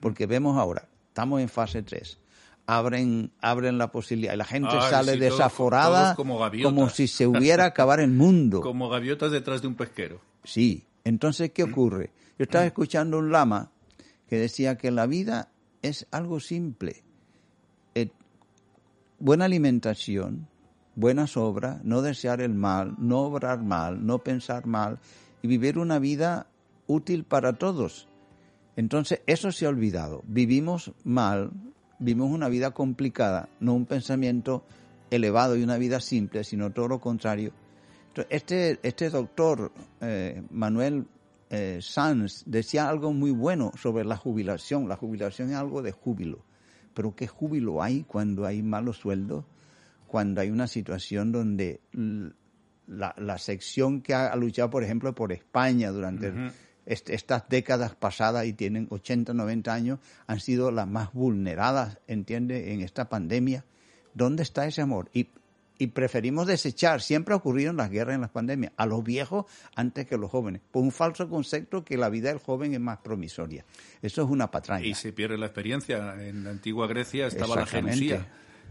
[0.00, 2.18] Porque vemos ahora, estamos en fase 3
[2.66, 4.34] abren, abren la posibilidad.
[4.34, 8.60] Y la gente sale desaforada como, si se hubiera acabar el mundo.
[8.66, 10.20] Como gaviotas detrás de un pesquero.
[10.44, 10.84] Sí.
[11.04, 12.10] Entonces, ¿qué ocurre?
[12.38, 13.70] Yo estaba escuchando un lama
[14.28, 15.50] que decía que la vida
[15.82, 17.04] es algo simple.
[17.94, 18.10] Eh,
[19.18, 20.48] buena alimentación,
[20.96, 24.98] buenas obras, no desear el mal, no obrar mal, no pensar mal
[25.42, 26.48] y vivir una vida
[26.88, 28.08] útil para todos.
[28.74, 30.22] Entonces, eso se ha olvidado.
[30.26, 31.52] Vivimos mal,
[31.98, 34.64] vimos una vida complicada, no un pensamiento
[35.10, 37.52] elevado y una vida simple, sino todo lo contrario.
[38.30, 41.06] Este, este doctor eh, Manuel
[41.50, 44.88] eh, Sanz decía algo muy bueno sobre la jubilación.
[44.88, 46.44] La jubilación es algo de júbilo.
[46.94, 49.44] Pero ¿qué júbilo hay cuando hay malos sueldos?
[50.06, 51.80] Cuando hay una situación donde
[52.86, 56.32] la, sección que ha luchado, por ejemplo, por España durante
[56.86, 62.80] estas décadas pasadas y tienen 80, 90 años, han sido las más vulneradas, entiende, en
[62.80, 63.64] esta pandemia.
[64.14, 65.10] ¿Dónde está ese amor?
[65.12, 65.28] Y,
[65.78, 69.04] y preferimos desechar, siempre ha ocurrido en las guerras y en las pandemias, a los
[69.04, 72.72] viejos antes que a los jóvenes, por un falso concepto que la vida del joven
[72.72, 73.64] es más promisoria.
[74.00, 74.86] Eso es una patraña.
[74.86, 76.14] Y se pierde la experiencia.
[76.22, 78.26] En la antigua Grecia estaba la jerusía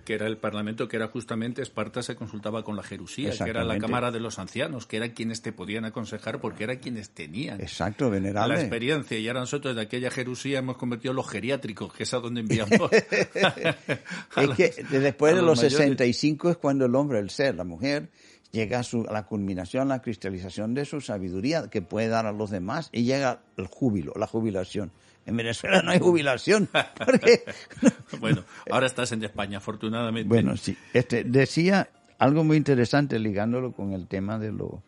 [0.06, 3.64] que era el Parlamento, que era justamente Esparta se consultaba con la Jerusía, que era
[3.64, 7.60] la Cámara de los Ancianos, que eran quienes te podían aconsejar porque eran quienes tenían
[7.60, 8.56] Exacto, venerable.
[8.56, 9.18] la experiencia.
[9.20, 12.92] Y ahora nosotros de aquella Jerusía hemos convertido los geriátricos, que es a donde enviamos.
[12.92, 18.10] es que después de los, 65 es cuando el hombre, el ser, la mujer,
[18.52, 22.32] llega a, su, a, la culminación, la cristalización de su sabiduría que puede dar a
[22.32, 24.92] los demás y llega el júbilo, la jubilación.
[25.26, 26.70] En Venezuela no hay jubilación.
[28.20, 30.30] bueno, ahora estás en España, afortunadamente.
[30.30, 30.78] Bueno, sí.
[30.94, 34.82] Este, decía algo muy interesante ligándolo con el tema de lo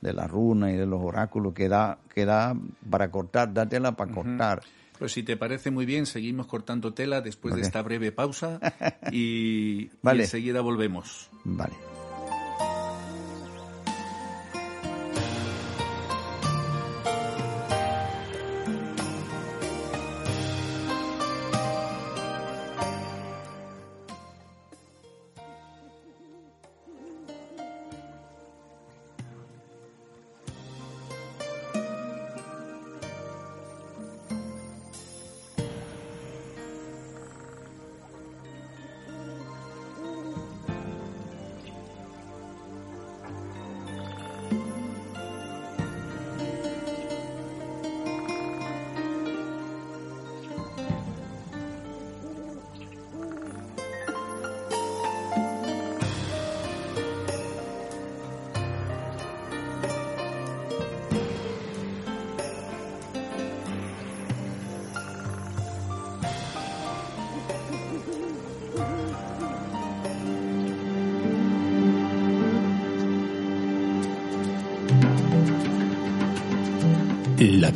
[0.00, 2.54] de la runa y de los oráculos que da, que da
[2.90, 4.62] para cortar, da tela para cortar.
[4.98, 8.60] Pues si te parece muy bien, seguimos cortando tela después de esta breve pausa
[9.10, 10.20] y, vale.
[10.20, 11.30] y enseguida volvemos.
[11.44, 11.93] Vale.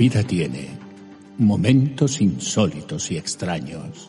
[0.09, 0.71] Vida tiene
[1.37, 4.09] momentos insólitos y extraños,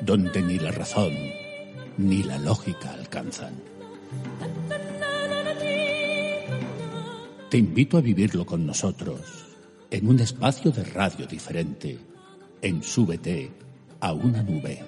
[0.00, 1.12] donde ni la razón
[1.96, 3.54] ni la lógica alcanzan.
[7.50, 9.18] Te invito a vivirlo con nosotros,
[9.90, 11.98] en un espacio de radio diferente,
[12.62, 13.50] en Súbete
[13.98, 14.84] a una nube.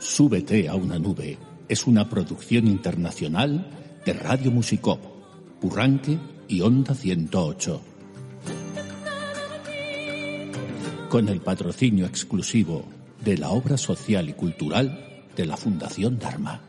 [0.00, 1.38] Súbete a una nube
[1.68, 3.70] es una producción internacional
[4.04, 5.15] de Radio Musicop,
[5.60, 7.80] Purranque y Onda 108.
[11.08, 12.84] Con el patrocinio exclusivo
[13.24, 16.60] de la obra social y cultural de la Fundación Dharma.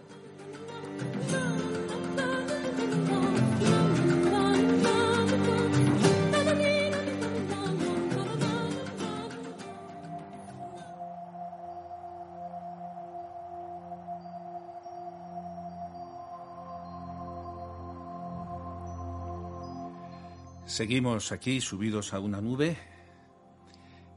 [20.78, 22.78] Seguimos aquí subidos a una nube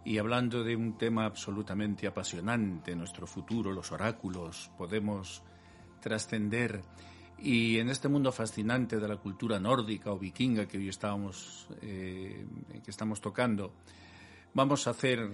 [0.05, 5.43] y hablando de un tema absolutamente apasionante, nuestro futuro, los oráculos, podemos
[6.03, 6.83] trascender
[7.39, 12.45] y en este mundo fascinante de la cultura nórdica o vikinga que hoy estábamos, eh,
[12.85, 13.73] que estamos tocando,
[14.53, 15.31] vamos a hacer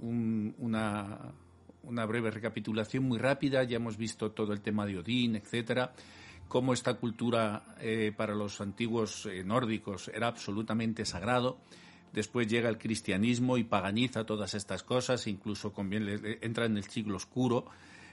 [0.00, 1.32] una,
[1.84, 3.62] una breve recapitulación muy rápida.
[3.62, 5.94] Ya hemos visto todo el tema de Odín, etcétera
[6.48, 11.58] cómo esta cultura eh, para los antiguos eh, nórdicos era absolutamente sagrado.
[12.12, 17.66] Después llega el cristianismo y paganiza todas estas cosas, incluso entra en el siglo oscuro,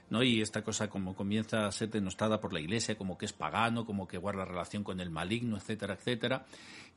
[0.09, 0.23] ¿no?
[0.23, 3.85] Y esta cosa como comienza a ser denostada por la Iglesia, como que es pagano,
[3.85, 6.45] como que guarda relación con el maligno, etcétera, etcétera.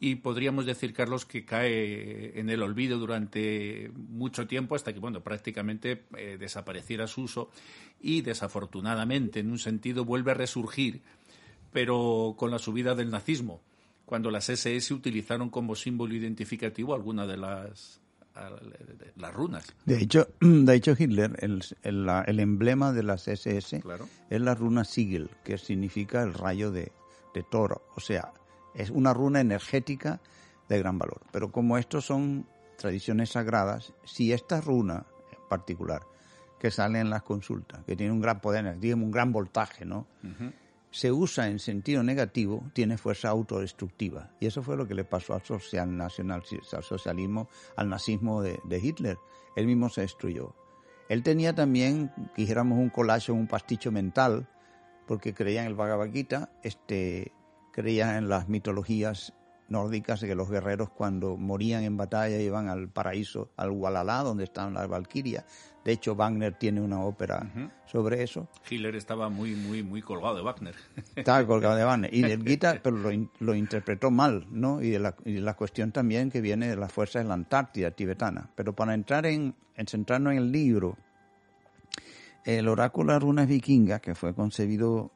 [0.01, 5.23] Y podríamos decir, Carlos, que cae en el olvido durante mucho tiempo hasta que, bueno,
[5.23, 7.51] prácticamente eh, desapareciera su uso
[8.01, 11.01] y desafortunadamente, en un sentido, vuelve a resurgir
[11.77, 13.61] pero con la subida del nazismo,
[14.07, 18.01] cuando las SS utilizaron como símbolo identificativo alguna de las
[19.17, 19.75] las runas.
[19.85, 23.83] De hecho, de hecho Hitler, el, el, emblema de las SS
[24.31, 26.93] es la runa Sigil, que significa el rayo de,
[27.35, 27.83] de toro.
[27.95, 28.33] O sea,
[28.75, 30.23] es una runa energética
[30.71, 31.21] de gran valor.
[31.31, 32.47] Pero como estos son
[32.79, 36.05] tradiciones sagradas, si esta runa en particular,
[36.59, 40.07] que sale en las consultas, que tiene un gran poder, digamos un gran voltaje, ¿no?
[40.97, 44.31] Se usa en sentido negativo, tiene fuerza autodestructiva.
[44.41, 49.19] Y eso fue lo que le pasó al, social al socialismo, al nazismo de, Hitler.
[49.57, 50.55] Él mismo se destruyó.
[51.11, 54.49] Él tenía también, dijéramos, un collage, un pasticho mental,
[55.07, 56.09] porque creía en el Bhagavad
[56.63, 57.31] este,
[57.73, 59.35] creía en las mitologías
[59.69, 64.45] nórdicas de que los guerreros cuando morían en batalla iban al paraíso, al Walhalla, donde
[64.45, 65.45] estaban las valquirias.
[65.87, 67.49] De hecho, Wagner tiene una ópera
[67.87, 68.49] sobre eso.
[68.69, 70.75] Hitler estaba muy, muy, muy colgado de Wagner.
[71.15, 72.13] Estaba colgado de Wagner.
[72.13, 72.97] Y el Gita, pero
[73.39, 74.83] lo, interpretó mal, ¿no?
[74.83, 78.51] Y la, la, cuestión también que viene de las fuerzas de la Antártida tibetana.
[78.57, 80.97] Pero para entrar en, en centrarnos en el libro,
[82.45, 85.13] el oráculo de runas vikinga, que fue concebido,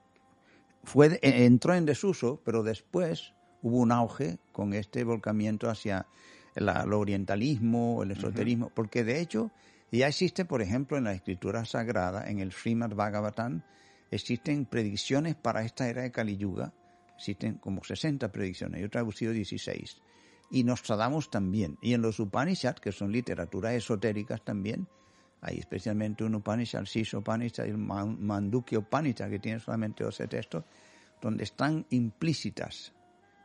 [0.84, 6.06] fue, entró en desuso, pero después hubo un auge con este volcamiento hacia
[6.54, 9.50] el, orientalismo, el esoterismo, porque de hecho
[9.98, 13.62] ya existe, por ejemplo, en la escritura sagrada, en el Srimad Bhagavatam,
[14.10, 16.72] existen predicciones para esta era de Kali Yuga,
[17.16, 20.00] existen como 60 predicciones, yo he traducido 16.
[20.52, 21.78] Y Nostradamus también.
[21.80, 24.88] Y en los Upanishads, que son literaturas esotéricas también,
[25.40, 30.64] hay especialmente un Upanishad, Sisha Upanishad y el Mandukya Upanishad, que tiene solamente 12 textos,
[31.20, 32.92] donde están implícitas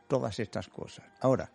[0.08, 1.06] todas estas cosas.
[1.20, 1.50] Ahora,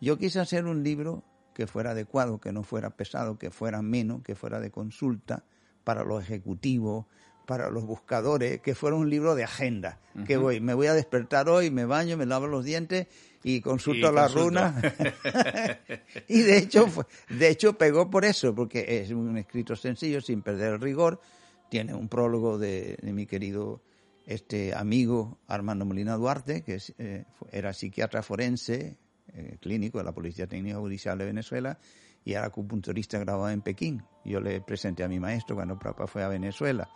[0.00, 1.22] yo quise hacer un libro
[1.60, 5.44] que fuera adecuado, que no fuera pesado, que fuera menos, que fuera de consulta
[5.84, 7.04] para los ejecutivos,
[7.44, 10.00] para los buscadores, que fuera un libro de agenda.
[10.26, 13.08] Que voy, me voy a despertar hoy, me baño, me lavo los dientes
[13.44, 14.74] y consulto la runa.
[16.28, 16.86] y de hecho,
[17.28, 21.20] de hecho pegó por eso, porque es un escrito sencillo, sin perder el rigor.
[21.68, 23.82] Tiene un prólogo de, mi querido
[24.24, 28.96] este amigo Armando Molina Duarte, que eh, era psiquiatra forense,
[29.34, 31.78] eh, clínico de la Policía Técnica Judicial de Venezuela
[32.24, 34.02] y era acupunturista graduado en Pekín.
[34.24, 36.88] Yo le presenté a mi maestro cuando papá fue a Venezuela.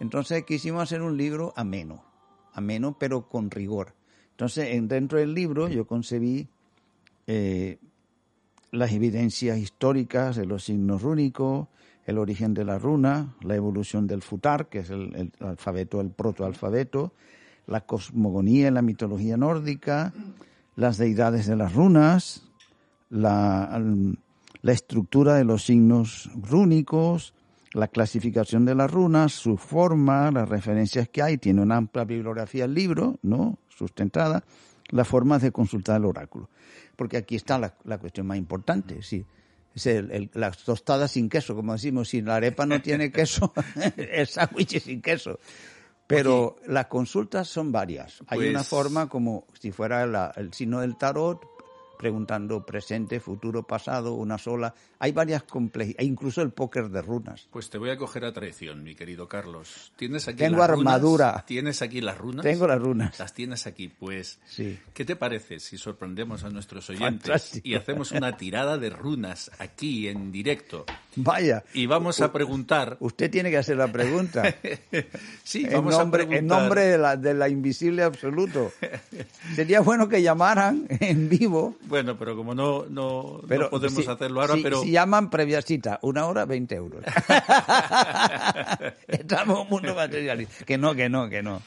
[0.00, 2.04] Entonces quisimos hacer un libro ameno,
[2.52, 3.94] ameno pero con rigor.
[4.32, 6.48] Entonces dentro del libro yo concebí
[7.26, 7.78] eh,
[8.70, 11.68] las evidencias históricas de los signos rúnicos,
[12.06, 16.10] el origen de la runa, la evolución del futar, que es el, el alfabeto, el
[16.10, 17.12] protoalfabeto,
[17.66, 20.12] la cosmogonía en la mitología nórdica,
[20.78, 22.44] las deidades de las runas,
[23.10, 23.82] la,
[24.62, 27.34] la estructura de los signos rúnicos,
[27.72, 32.64] la clasificación de las runas, su forma, las referencias que hay, tiene una amplia bibliografía
[32.64, 33.58] el libro, ¿no?
[33.68, 34.44] sustentada,
[34.90, 36.48] las formas de consultar el oráculo.
[36.94, 39.02] Porque aquí está la, la cuestión más importante.
[39.02, 39.26] Sí,
[40.34, 43.52] las tostadas sin queso, como decimos, si la arepa no tiene queso,
[43.96, 45.40] el sándwich sin queso.
[46.08, 48.22] Pero las consultas son varias.
[48.28, 51.44] Hay una Pues- forma como si fuera la- el signo del tarot,
[51.98, 54.74] preguntando presente, futuro, pasado, una sola.
[55.00, 57.46] Hay varias complejidades, incluso el póker de runas.
[57.50, 59.92] Pues te voy a coger a traición, mi querido Carlos.
[59.96, 60.94] ¿Tienes aquí Tengo las runas?
[60.94, 61.44] armadura.
[61.46, 62.42] ¿Tienes aquí las runas?
[62.44, 63.18] Tengo las runas.
[63.18, 64.38] Las tienes aquí, pues.
[64.46, 64.78] Sí.
[64.94, 67.68] ¿Qué te parece si sorprendemos a nuestros oyentes Fantástico.
[67.68, 70.86] y hacemos una tirada de runas aquí en directo?
[71.16, 72.96] Vaya, Y vamos a preguntar.
[73.00, 74.42] usted tiene que hacer la pregunta.
[75.42, 76.38] Sí, en, nombre, a preguntar.
[76.38, 78.70] en nombre de la, de la invisible absoluto.
[79.56, 81.76] Sería bueno que llamaran en vivo.
[81.88, 85.30] Bueno, pero como no, no, no Pero podemos si- hacerlo ahora, si, pero si llaman
[85.30, 87.02] previa cita, una hora, 20 euros.
[89.08, 90.64] Estamos en un mundo materialista.
[90.64, 91.62] Que no, que no, que no.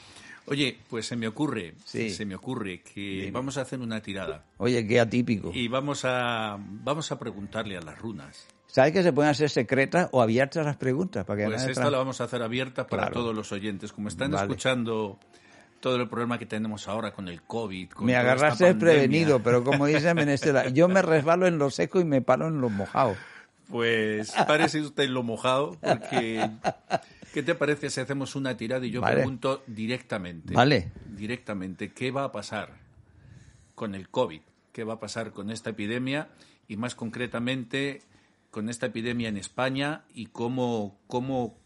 [0.46, 2.10] oye, pues se me ocurre, Sí.
[2.10, 5.50] se me ocurre que vamos a hacer una tirada Oye, qué atípico.
[5.54, 8.46] y vamos a vamos a preguntarle a las runas.
[8.66, 11.26] ¿Sabes que se pueden hacer secretas o abiertas las preguntas?
[11.26, 13.20] Para que Pues esta la vamos a hacer abierta para Claro.
[13.20, 13.92] todos los oyentes.
[13.92, 14.44] Como están Vale.
[14.44, 15.18] escuchando
[15.82, 17.90] todo el problema que tenemos ahora con el COVID.
[17.90, 22.04] Con Me agarraste desprevenido, pero como dice Menestela, yo me resbalo en lo seco y
[22.04, 23.16] me paro en lo mojado.
[23.68, 26.48] Pues parece usted lo mojado, porque
[27.34, 29.16] ¿qué te parece si hacemos una tirada y yo Vale.
[29.16, 30.54] pregunto directamente?
[30.54, 30.92] Vale.
[31.04, 32.74] Directamente, ¿qué va a pasar
[33.74, 34.40] con el COVID?
[34.72, 36.28] ¿Qué va a pasar con esta epidemia?
[36.68, 38.02] Y más concretamente,
[38.52, 41.58] con esta epidemia en España y cómo, cómo,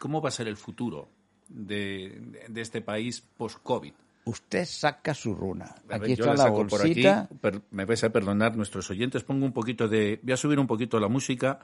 [0.00, 1.08] cómo va a ser el futuro
[1.50, 3.92] de, de este país post-COVID.
[4.24, 5.74] Usted saca su runa.
[5.88, 7.02] A Aquí está la saco por aquí.
[7.02, 7.28] bolsita.
[7.70, 9.24] Me vais a perdonar nuestros oyentes.
[9.24, 10.20] Pongo un poquito de.
[10.22, 11.58] Voy a subir un poquito la música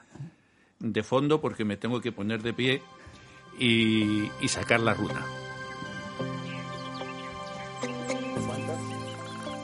[0.81, 2.83] de fondo porque me tengo que poner de pie
[3.59, 5.25] y, y sacar la runa.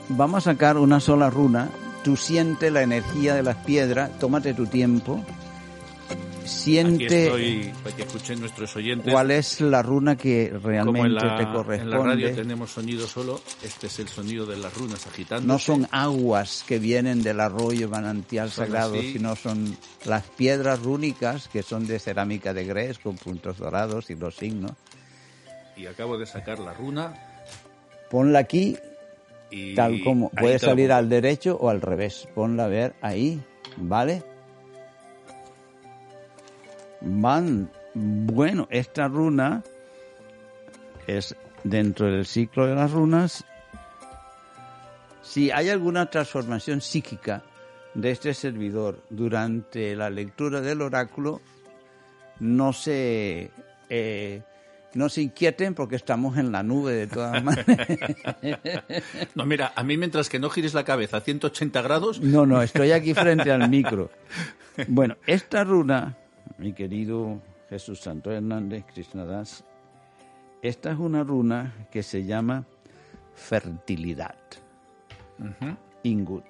[0.09, 1.69] Vamos a sacar una sola runa.
[2.03, 4.17] Tú siente la energía de las piedras.
[4.19, 5.25] Tómate tu tiempo.
[6.43, 9.11] Aquí Siente estoy para que escuchen nuestros oyentes.
[9.13, 12.29] cuál es la runa que realmente en la, te en la radio corresponde.
[12.31, 15.47] tenemos sonido solo, este es el sonido de las runas agitando.
[15.47, 19.13] No son aguas que vienen del arroyo manantial Son sagrado, así.
[19.13, 24.15] sino son las piedras rúnicas que son de cerámica de grés con puntos dorados y
[24.15, 24.71] los signos.
[25.77, 27.13] Y acabo de sacar la runa.
[28.09, 28.77] Ponla aquí,
[29.49, 30.29] Y tal como.
[30.29, 32.27] Puede salir al derecho o al revés.
[32.35, 33.41] Ponla a ver ahí,
[33.77, 34.23] ¿vale?
[37.03, 37.69] Van.
[37.93, 39.63] Bueno, esta runa
[41.05, 43.45] es dentro del ciclo de las runas.
[45.21, 47.43] Si hay alguna transformación psíquica
[47.93, 51.41] de este servidor durante la lectura del oráculo,
[52.39, 53.51] no se,
[53.89, 54.41] eh,
[54.95, 57.87] no se inquieten porque estamos en la nube de todas maneras.
[59.35, 62.61] No, mira, a mí mientras que no gires la cabeza a 180 grados, No, no,
[62.61, 64.09] estoy aquí frente al micro.
[64.87, 66.17] Bueno, esta runa,
[66.57, 69.63] mi querido Jesús Santo Hernández Krishnadas,
[70.61, 72.65] esta es una runa que se llama
[73.33, 74.37] fertilidad.
[76.03, 76.45] Ingut.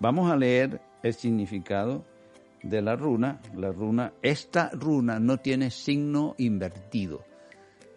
[0.00, 2.04] Vamos a leer el significado
[2.62, 3.40] de la runa.
[3.54, 7.24] La runa, esta runa no tiene signo invertido.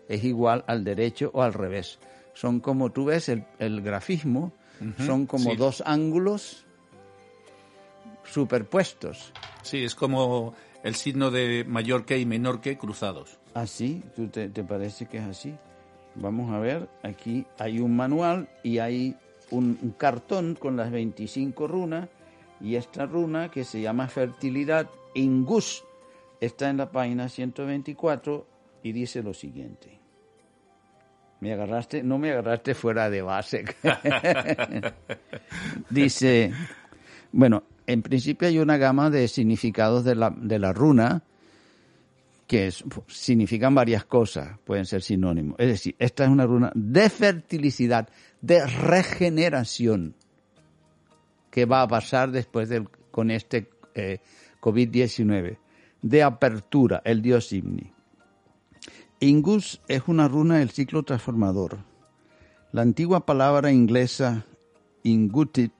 [0.07, 1.99] Es igual al derecho o al revés.
[2.33, 4.53] Son como tú ves el, el grafismo,
[4.97, 5.57] son como sí.
[5.57, 6.65] dos ángulos
[8.23, 9.33] superpuestos.
[9.61, 10.53] sí, es como
[10.83, 13.39] el signo de mayor que y menor que cruzados.
[13.53, 15.55] Así, ¿tú te, te parece que es así?
[16.15, 19.15] Vamos a ver, aquí hay un manual y hay
[19.51, 22.09] un, un cartón con las 25 runas
[22.61, 25.83] y esta runa que se llama fertilidad Ingus
[26.39, 28.45] está en la página 124
[28.83, 29.99] y dice lo siguiente.
[31.41, 33.65] Me agarraste, no me agarraste fuera de base.
[35.89, 36.51] dice,
[37.31, 41.23] bueno, en principio hay una gama de significados de la, de la runa
[42.45, 42.71] que
[43.07, 45.55] significan varias cosas, pueden ser sinónimos.
[45.57, 48.07] Es decir, esta es una runa de fertilicidad,
[48.41, 50.13] de regeneración,
[51.49, 54.19] que va a pasar después del, con este eh,
[54.61, 55.57] COVID-19,
[56.03, 57.91] de apertura, el dios Imni.
[59.19, 61.79] Ingus es una runa del ciclo transformador.
[62.71, 64.45] La antigua palabra inglesa
[65.01, 65.73] Ingutit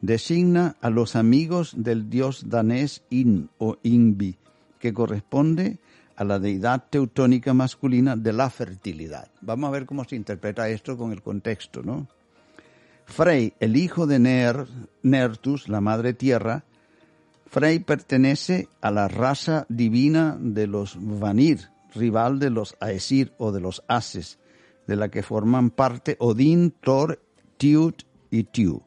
[0.00, 4.36] designa a los amigos del dios danés In o Inbi,
[4.78, 5.78] que corresponde
[6.16, 9.30] a la deidad teutónica masculina de la fertilidad.
[9.40, 12.08] Vamos a ver cómo se interpreta esto con el contexto, ¿no?
[13.06, 14.66] Frey, el hijo de Ner,
[15.02, 16.64] Nertus, la madre tierra,
[17.46, 23.60] Frey pertenece a la raza divina de los Vanir, rival de los Aesir o de
[23.60, 24.38] los Ases,
[24.86, 27.20] de la que forman parte Odín, Thor
[27.56, 28.82] Tiut y Tiu.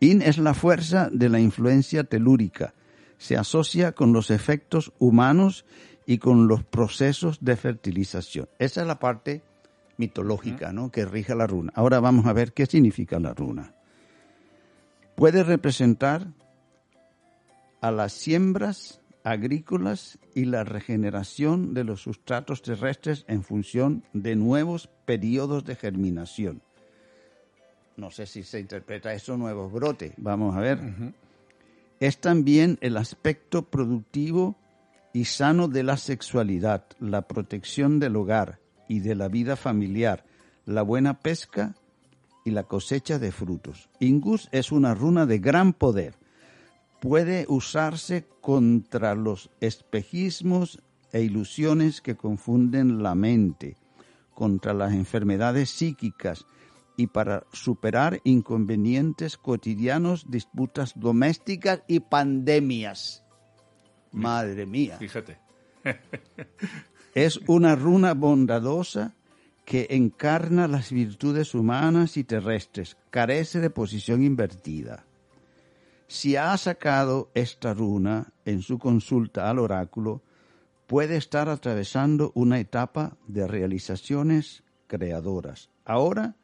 [0.00, 2.74] In es la fuerza de la influencia telúrica.
[3.18, 5.64] Se asocia con los efectos humanos
[6.06, 8.48] y con los procesos de fertilización.
[8.58, 9.42] Esa es la parte
[9.96, 10.90] mitológica, ¿no?
[10.90, 11.72] Que rige la runa.
[11.74, 13.74] Ahora vamos a ver qué significa la runa.
[15.16, 16.28] Puede representar
[17.80, 24.88] a las siembras agrícolas y la regeneración de los sustratos terrestres en función de nuevos
[25.04, 26.62] periodos de germinación.
[27.98, 30.78] No sé si se interpreta eso nuevos brotes, vamos a ver.
[31.98, 34.54] Es también el aspecto productivo
[35.12, 40.24] y sano de la sexualidad, la protección del hogar y de la vida familiar,
[40.64, 41.74] la buena pesca
[42.44, 43.88] y la cosecha de frutos.
[43.98, 46.14] Ingus es una runa de gran poder.
[47.00, 50.80] Puede usarse contra los espejismos
[51.10, 53.76] e ilusiones que confunden la mente,
[54.34, 56.46] contra las enfermedades psíquicas
[56.98, 63.22] y para superar inconvenientes cotidianos, disputas domésticas y pandemias.
[64.10, 64.96] Madre mía.
[64.98, 65.38] Fíjate.
[67.14, 69.14] es una runa bondadosa
[69.64, 75.04] que encarna las virtudes humanas y terrestres, carece de posición invertida.
[76.08, 80.20] Si ha sacado esta runa en su consulta al oráculo,
[80.88, 85.70] puede estar atravesando una etapa de realizaciones creadoras.
[85.84, 86.34] Ahora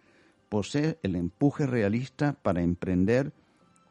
[0.55, 3.33] posee el empuje realista para emprender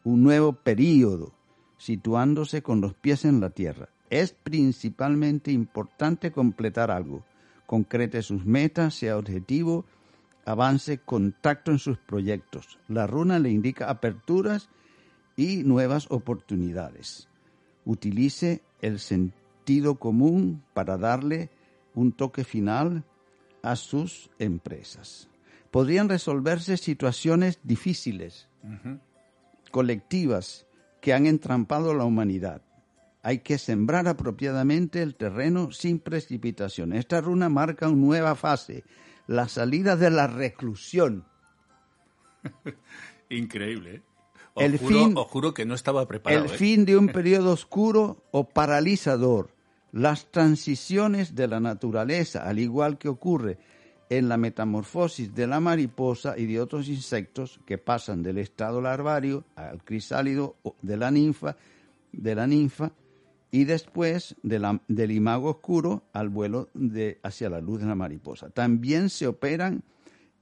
[0.06, 1.34] un nuevo período,
[1.78, 3.90] situándose con los pies en la tierra.
[4.10, 7.26] Es principalmente importante completar algo,
[7.66, 9.84] concrete sus metas, sea objetivo,
[10.46, 12.80] avance contacto en sus proyectos.
[12.88, 14.70] La runa le indica aperturas
[15.36, 17.28] y nuevas oportunidades.
[17.84, 21.50] Utilice el sentido común para darle
[21.94, 23.04] un toque final
[23.64, 25.28] a sus empresas.
[25.74, 28.48] Podrían resolverse situaciones difíciles,
[29.72, 30.66] colectivas,
[31.02, 32.62] que han entrampado a la humanidad
[33.24, 36.92] hay que sembrar apropiadamente el terreno sin precipitación.
[36.92, 38.84] Esta runa marca una nueva fase,
[39.28, 41.26] la salida de la reclusión.
[43.30, 43.96] Increíble.
[43.96, 44.02] ¿eh?
[44.56, 46.44] Os, el fin, juro que no estaba preparado.
[46.44, 46.58] El ¿eh?
[46.58, 49.56] fin de un periodo oscuro o paralizador.
[49.94, 53.58] Las transiciones de la naturaleza, al igual que ocurre
[54.18, 59.44] en la metamorfosis de la mariposa y de otros insectos que pasan del estado larvario
[59.56, 61.56] al crisálido de la ninfa,
[62.12, 62.92] de la ninfa
[63.50, 68.50] y después del imago oscuro al vuelo de, hacia la luz de la mariposa.
[68.50, 69.84] También se operan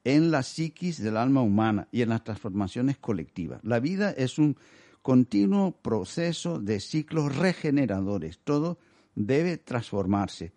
[0.04, 3.62] en la psiquis del alma humana y en las transformaciones colectivas.
[3.64, 4.58] La vida es un
[5.02, 8.40] continuo proceso de ciclos regeneradores.
[8.44, 8.80] Todo
[9.16, 10.52] debe transformarse.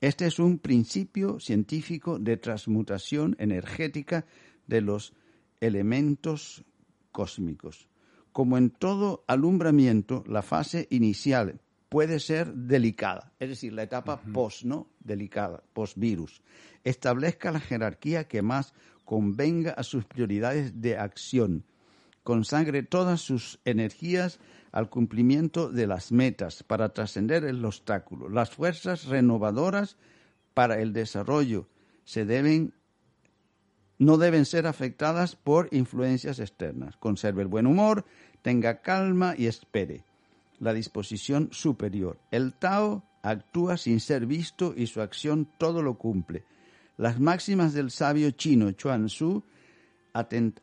[0.00, 4.24] Este es un principio científico de transmutación energética
[4.66, 5.12] de los
[5.60, 6.64] elementos
[7.12, 7.86] cósmicos.
[8.32, 14.62] Como en todo alumbramiento, la fase inicial puede ser delicada, es decir, la etapa post,
[14.62, 14.88] ¿no?
[15.00, 16.40] Delicada, post-virus.
[16.82, 18.72] Establezca la jerarquía que más
[19.04, 21.66] convenga a sus prioridades de acción.
[22.22, 24.38] Consagre todas sus energías
[24.72, 28.28] al cumplimiento de las metas para trascender el obstáculo.
[28.28, 29.96] Las fuerzas renovadoras
[30.54, 31.68] para el desarrollo
[32.04, 32.74] se deben
[33.98, 36.96] no deben ser afectadas por influencias externas.
[36.96, 38.06] Conserve el buen humor,
[38.40, 40.04] tenga calma y espere
[40.58, 42.18] la disposición superior.
[42.30, 46.44] El Tao actúa sin ser visto y su acción todo lo cumple.
[46.96, 49.42] Las máximas del sabio chino Chuan Tzu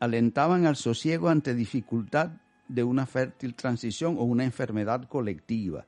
[0.00, 2.32] alentaban al sosiego ante dificultad
[2.68, 5.86] de una fértil transición o una enfermedad colectiva.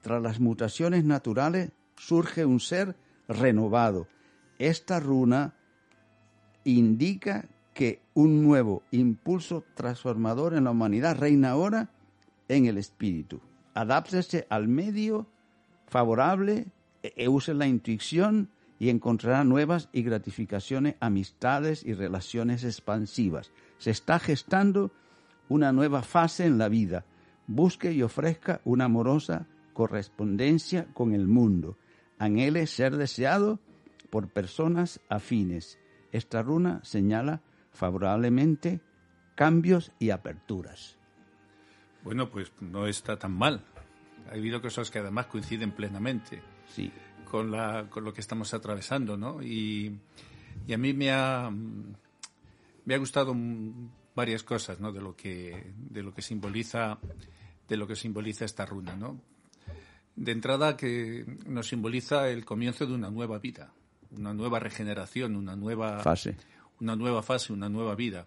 [0.00, 2.96] Tras las mutaciones naturales surge un ser
[3.28, 4.06] renovado.
[4.58, 5.54] Esta runa
[6.64, 11.90] indica que un nuevo impulso transformador en la humanidad reina ahora
[12.48, 13.40] en el espíritu.
[13.74, 15.26] Adáptese al medio
[15.86, 16.66] favorable,
[17.02, 23.50] e, e use la intuición y encontrará nuevas y gratificaciones, amistades y relaciones expansivas.
[23.78, 24.90] Se está gestando
[25.50, 27.04] una nueva fase en la vida.
[27.46, 31.76] Busque y ofrezca una amorosa correspondencia con el mundo.
[32.18, 33.58] Anhele ser deseado
[34.10, 35.78] por personas afines.
[36.12, 37.42] Esta runa señala
[37.72, 38.80] favorablemente
[39.34, 40.96] cambios y aperturas.
[42.04, 43.64] Bueno, pues no está tan mal.
[44.30, 46.92] Ha habido cosas que además coinciden plenamente sí.
[47.28, 49.42] con, la, con lo que estamos atravesando, ¿no?
[49.42, 49.98] Y,
[50.72, 51.50] a mí me ha,
[52.84, 53.34] me ha gustado
[54.14, 54.92] varias cosas, ¿no?
[54.92, 56.98] De lo que, de lo que simboliza,
[57.68, 59.20] de lo que simboliza esta runa, ¿no?
[60.16, 63.72] De entrada que nos simboliza el comienzo de una nueva vida,
[64.10, 66.36] una nueva regeneración, una nueva fase,
[66.80, 68.26] una nueva fase, una nueva vida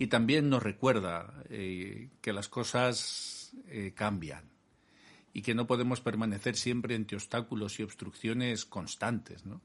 [0.00, 4.44] y también nos recuerda eh, que las cosas eh, cambian
[5.34, 9.60] y que no podemos permanecer siempre entre obstáculos y obstrucciones constantes, ¿no?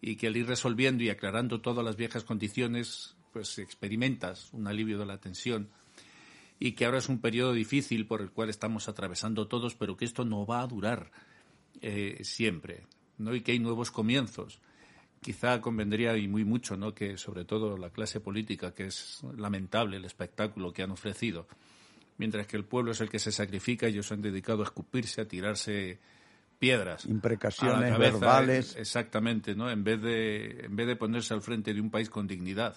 [0.00, 4.98] Y que al ir resolviendo y aclarando todas las viejas condiciones, pues experimentas un alivio
[4.98, 5.68] de la tensión
[6.58, 10.04] y que ahora es un periodo difícil por el cual estamos atravesando todos, pero que
[10.04, 11.10] esto no va a durar
[11.80, 12.86] eh, siempre,
[13.18, 13.34] ¿no?
[13.34, 14.60] Y que hay nuevos comienzos
[15.22, 16.94] quizá convendría y muy mucho, ¿no?
[16.94, 21.46] Que sobre todo la clase política, que es lamentable el espectáculo que han ofrecido,
[22.18, 25.28] mientras que el pueblo es el que se sacrifica, ellos han dedicado a escupirse, a
[25.28, 26.00] tirarse
[26.58, 29.70] piedras, imprecaciones verbales, exactamente, ¿no?
[29.70, 32.76] En vez de en vez de ponerse al frente de un país con dignidad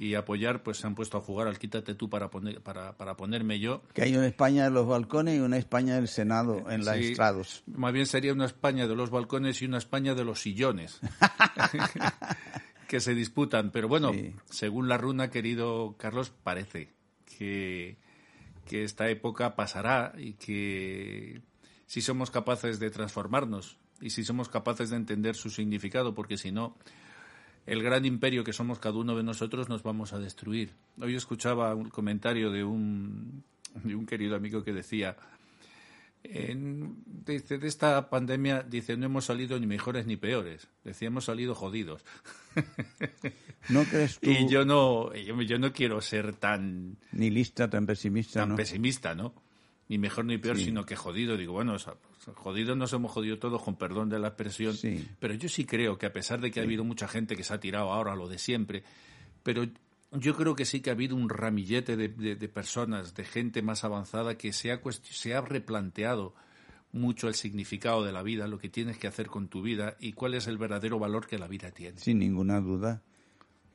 [0.00, 3.16] y apoyar, pues se han puesto a jugar al quítate tú para, poner, para, para
[3.16, 3.82] ponerme yo.
[3.92, 7.64] Que hay una España de los balcones y una España del Senado en la estrados.
[7.66, 11.00] Más bien sería una España de los balcones y una España de los sillones
[12.86, 13.72] que se disputan.
[13.72, 14.12] Pero bueno,
[14.48, 16.94] según la runa, querido Carlos, parece
[17.24, 17.96] que,
[18.68, 21.42] que esta época pasará y que
[21.86, 26.52] si somos capaces de transformarnos y si somos capaces de entender su significado, porque si
[26.52, 26.76] no,
[27.68, 30.72] el gran imperio que somos cada uno de nosotros nos vamos a destruir.
[31.00, 33.44] Hoy escuchaba un comentario de un,
[33.84, 35.16] de un querido amigo que decía,
[36.24, 41.54] dice, de esta pandemia, dice, no hemos salido ni mejores ni peores, decía, hemos salido
[41.54, 42.04] jodidos.
[43.68, 44.30] ¿No crees tú?
[44.30, 46.96] Y yo no, yo, no quiero ser tan...
[47.12, 49.34] Ni lista, tan pesimista, Tan pesimista, ¿no?
[49.88, 51.36] Ni mejor ni peor, sino que jodido.
[51.36, 51.76] Digo, bueno,
[52.34, 54.76] jodidos nos hemos jodido todos, con perdón de la expresión,
[55.18, 57.54] pero yo sí creo que a pesar de que ha habido mucha gente que se
[57.54, 58.84] ha tirado ahora a lo de siempre,
[59.42, 59.64] pero
[60.12, 64.36] yo creo que sí que ha habido un ramillete de, personas, de gente más avanzada
[64.36, 66.34] que se ha, se ha replanteado
[66.92, 70.12] mucho el significado de la vida, lo que tienes que hacer con tu vida y
[70.12, 71.98] cuál es el verdadero valor que la vida tiene.
[71.98, 73.02] Sin ninguna duda,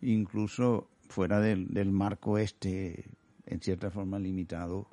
[0.02, 3.06] incluso fuera del, del marco este,
[3.46, 4.90] en cierta forma limitado,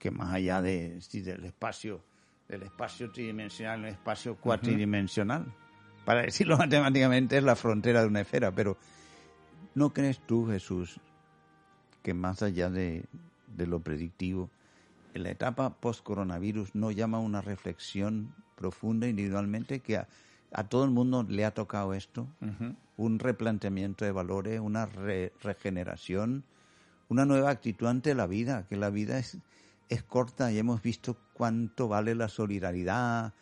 [0.00, 2.02] que más allá de, del espacio
[2.50, 5.46] del espacio tridimensional en el espacio cuatridimensional.
[6.04, 8.76] Para decirlo matemáticamente es la frontera de una esfera, pero
[9.76, 11.00] ¿no crees tú, Jesús,
[12.02, 13.04] que más allá de,
[13.56, 14.50] lo predictivo,
[15.14, 20.08] en la etapa post-coronavirus no llama a una reflexión profunda individualmente que a,
[20.68, 22.26] todo el mundo le ha tocado esto?
[22.96, 26.42] Un replanteamiento de valores, una regeneración,
[27.08, 29.38] una nueva actitud ante la vida, que la vida es
[29.90, 33.34] es corta y hemos visto cuánto vale la solidaridad,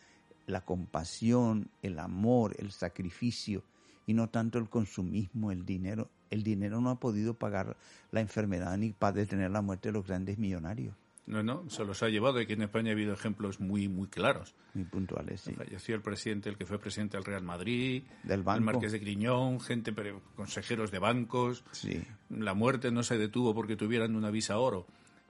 [0.46, 3.62] la compasión, el amor, el sacrificio
[4.06, 6.08] y no tanto el consumismo, el dinero.
[6.30, 7.76] El dinero no ha podido pagar
[8.10, 10.94] la enfermedad ni para detener la muerte de los grandes millonarios.
[11.26, 12.38] No, no, se los ha llevado.
[12.38, 14.54] Aquí en España ha habido ejemplos muy, muy claros.
[14.72, 15.52] Muy puntuales, sí.
[15.52, 18.58] Falleció el presidente, el que fue presidente del Real Madrid, del banco.
[18.58, 19.94] el Marqués de Griñón, gente,
[20.34, 21.64] consejeros de bancos.
[21.72, 22.02] Sí.
[22.30, 24.86] La muerte no se detuvo porque tuvieran una visa oro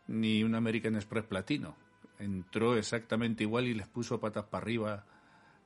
[0.09, 1.75] ni un American Express platino.
[2.19, 5.05] Entró exactamente igual y les puso patas para arriba,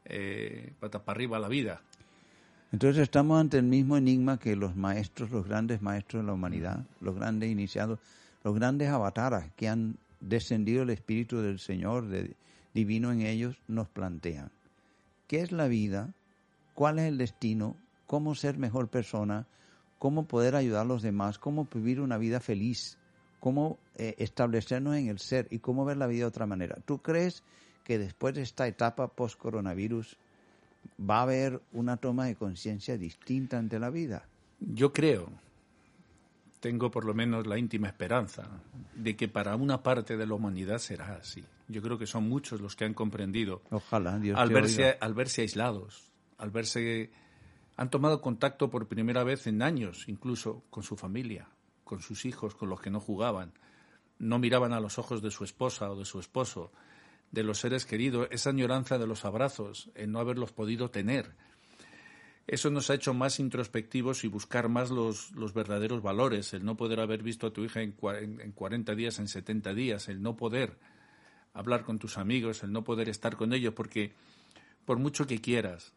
[0.05, 1.81] eh, patas para arriba la vida.
[2.73, 6.85] Entonces estamos ante el mismo enigma que los maestros, los grandes maestros de la humanidad,
[7.01, 7.99] los grandes iniciados,
[8.45, 12.35] los grandes avataras que han descendido el Espíritu del Señor de,
[12.75, 14.51] divino en ellos, nos plantean.
[15.27, 16.15] ¿Qué es la vida?
[16.75, 17.77] ¿Cuál es el destino?
[18.07, 19.47] ¿Cómo ser mejor persona?
[19.99, 21.39] ¿Cómo poder ayudar a los demás?
[21.39, 22.99] ¿Cómo vivir una vida feliz?
[23.43, 26.77] Cómo eh, establecernos en el ser y cómo ver la vida de otra manera.
[26.85, 27.43] ¿Tú crees
[27.83, 30.17] que después de esta etapa post-coronavirus
[31.01, 34.29] va a haber una toma de conciencia distinta ante la vida?
[34.61, 35.29] Yo creo,
[36.61, 38.49] tengo por lo menos la íntima esperanza
[38.95, 41.45] de que para una parte de la humanidad será así.
[41.67, 43.63] Yo creo que son muchos los que han comprendido.
[43.73, 47.11] Ojalá, Dios al verse, al verse aislados, al verse
[47.77, 51.49] han tomado contacto por primera vez en años, incluso con su familia,
[51.93, 53.53] con sus hijos, con los que no jugaban,
[54.19, 56.73] no miraban a los ojos de su esposa o de su esposo,
[57.33, 61.35] de los seres queridos, esa añoranza de los abrazos, el no haberlos podido tener.
[62.47, 66.79] Eso nos ha hecho más introspectivos y buscar más los, los verdaderos valores, el no
[66.79, 67.95] poder haber visto a tu hija en,
[68.41, 70.79] en 40 días, en 70 días, el no poder
[71.53, 74.15] hablar con tus amigos, el no poder estar con ellos, porque
[74.87, 75.93] por mucho que quieras,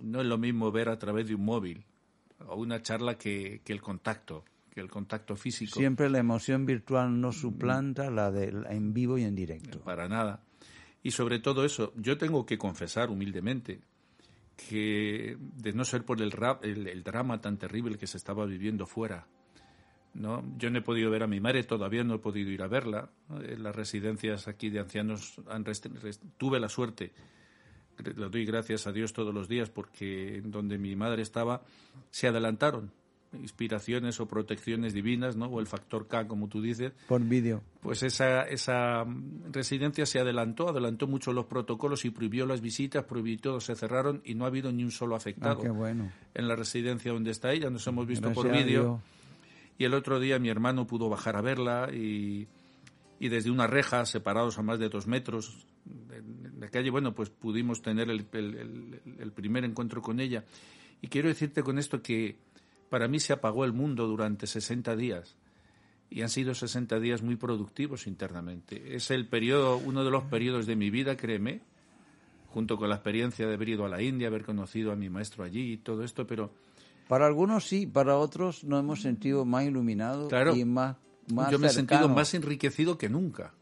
[0.00, 1.84] no es lo mismo ver a través de un móvil
[2.44, 5.78] o una charla que, que el contacto que el contacto físico.
[5.78, 9.80] Siempre la emoción virtual no suplanta la de en vivo y en directo.
[9.80, 10.42] Para nada.
[11.02, 13.80] Y sobre todo eso, yo tengo que confesar humildemente
[14.56, 18.86] que de no ser por el, rap, el, drama tan terrible que se estaba viviendo
[18.86, 19.26] fuera,
[20.14, 20.42] ¿no?
[20.56, 23.10] Yo no he podido ver a mi madre, todavía no he podido ir a verla.
[23.42, 25.64] En las residencias aquí de ancianos han
[26.38, 27.12] tuve la suerte,
[27.98, 31.62] le doy gracias a Dios todos los días porque donde mi madre estaba
[32.10, 32.90] se adelantaron
[33.40, 35.46] inspiraciones o protecciones divinas, ¿no?
[35.46, 36.92] O el factor K, como tú dices.
[37.08, 37.62] Por vídeo.
[37.80, 39.04] Pues esa, esa
[39.50, 44.20] residencia se adelantó, adelantó mucho los protocolos y prohibió las visitas, prohibió todo, se cerraron
[44.24, 46.12] y no ha habido ni un solo afectado Ah, qué bueno.
[46.34, 47.70] en la residencia donde está ella.
[47.70, 49.00] Nos hemos visto por Gracias vídeo.
[49.78, 52.46] Y el otro día mi hermano pudo bajar a verla y,
[53.18, 56.22] y desde una reja, separados a más de dos metros de,
[56.60, 60.44] la calle, bueno, pues pudimos tener el, el- el- el primer encuentro con ella.
[61.00, 62.36] Y quiero decirte con esto que
[62.92, 65.34] para mí se apagó el mundo durante 60 días.
[66.10, 68.94] Y han sido 60 días muy productivos internamente.
[68.94, 71.62] Es el periodo, uno de los periodos de mi vida, créeme,
[72.48, 75.42] junto con la experiencia de haber ido a la India, haber conocido a mi maestro
[75.42, 76.52] allí y todo esto, pero
[77.08, 80.54] Para algunos sí, para otros nos hemos sentido más iluminados Claro.
[80.54, 80.98] y más,
[81.32, 83.54] más Yo me he sentido más enriquecido que nunca.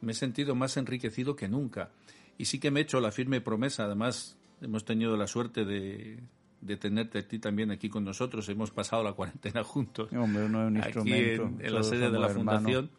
[0.00, 1.90] Me he sentido más enriquecido que nunca.
[2.38, 3.86] Y sí que me he hecho la firme promesa.
[3.86, 6.20] Además, hemos tenido la suerte de,
[6.64, 8.48] de tenerte a ti también aquí con nosotros.
[8.48, 10.10] Hemos pasado la cuarentena juntos.
[10.12, 11.42] Hombre, uno es un aquí instrumento.
[11.60, 12.28] en, en la sede de la.
[12.28, 12.90] Fundación.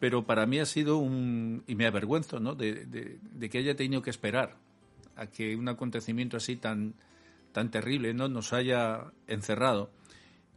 [0.00, 1.62] Pero para mí ha sido un...
[1.66, 2.54] Y me avergüenzo, ¿no?
[2.54, 4.56] De, de- de que haya tenido que esperar
[5.16, 6.94] a que un acontecimiento así tan,
[7.52, 8.28] tan terrible, ¿no?
[8.28, 9.90] Nos haya encerrado.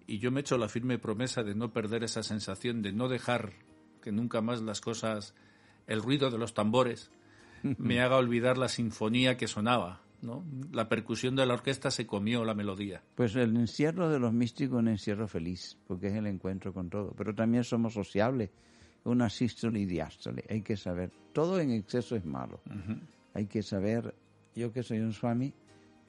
[0.08, 3.08] Y yo me he hecho la firme promesa de no perder esa sensación, de no
[3.08, 3.54] dejar
[4.02, 5.34] que nunca más las cosas,
[5.86, 7.12] el ruido de los tambores,
[7.78, 10.44] me haga olvidar la sinfonía que sonaba, ¿no?
[10.72, 13.04] La percusión de la orquesta se comió la melodía.
[13.16, 16.90] Pues el encierro de los místicos es un encierro feliz, porque es el encuentro con
[16.90, 17.14] todo.
[17.18, 18.50] Pero también somos sociables,
[19.04, 20.44] una sístole y diástole.
[20.50, 22.60] Hay que saber, todo en exceso es malo.
[23.34, 24.16] Hay que saber,
[24.56, 25.54] yo que soy un swami,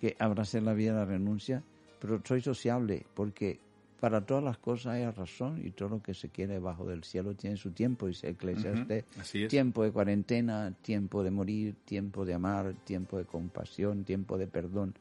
[0.00, 1.62] que abracé la de la renuncia,
[2.00, 3.60] pero soy sociable, porque
[4.00, 7.34] para todas las cosas hay razón y todo lo que se quiere bajo del cielo
[7.34, 9.04] tiene su tiempo, dice Eclesiastes.
[9.34, 9.48] Es.
[9.48, 14.94] Tiempo de cuarentena, tiempo de morir, tiempo de amar, tiempo de compasión, tiempo de perdón.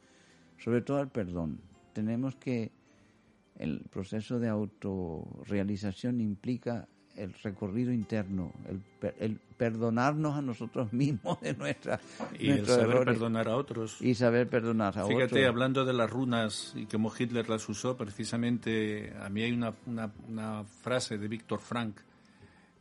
[0.58, 1.60] Sobre todo el perdón.
[1.92, 2.72] Tenemos que
[3.56, 6.88] el proceso de autorrealización implica
[7.18, 8.80] el recorrido interno, el,
[9.18, 12.00] el perdonarnos a nosotros mismos de nuestra,
[12.38, 14.00] Y el saber errores perdonar a otros.
[14.00, 15.46] y saber perdonar a Fíjate, otros.
[15.46, 20.12] hablando de las runas y cómo Hitler las usó, precisamente a mí hay una, una,
[20.28, 21.96] una frase de Víctor Frank,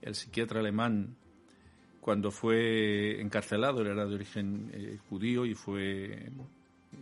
[0.01, 1.15] el psiquiatra alemán,
[2.07, 6.31] cuando fue encarcelado, él era de origen eh, judío y fue,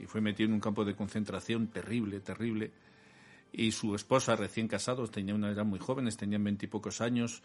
[0.01, 2.71] y fue metido en un campo de concentración terrible, terrible.
[3.57, 7.41] Y su esposa, recién casados, tenía una edad muy jóvenes, tenían veintipocos años,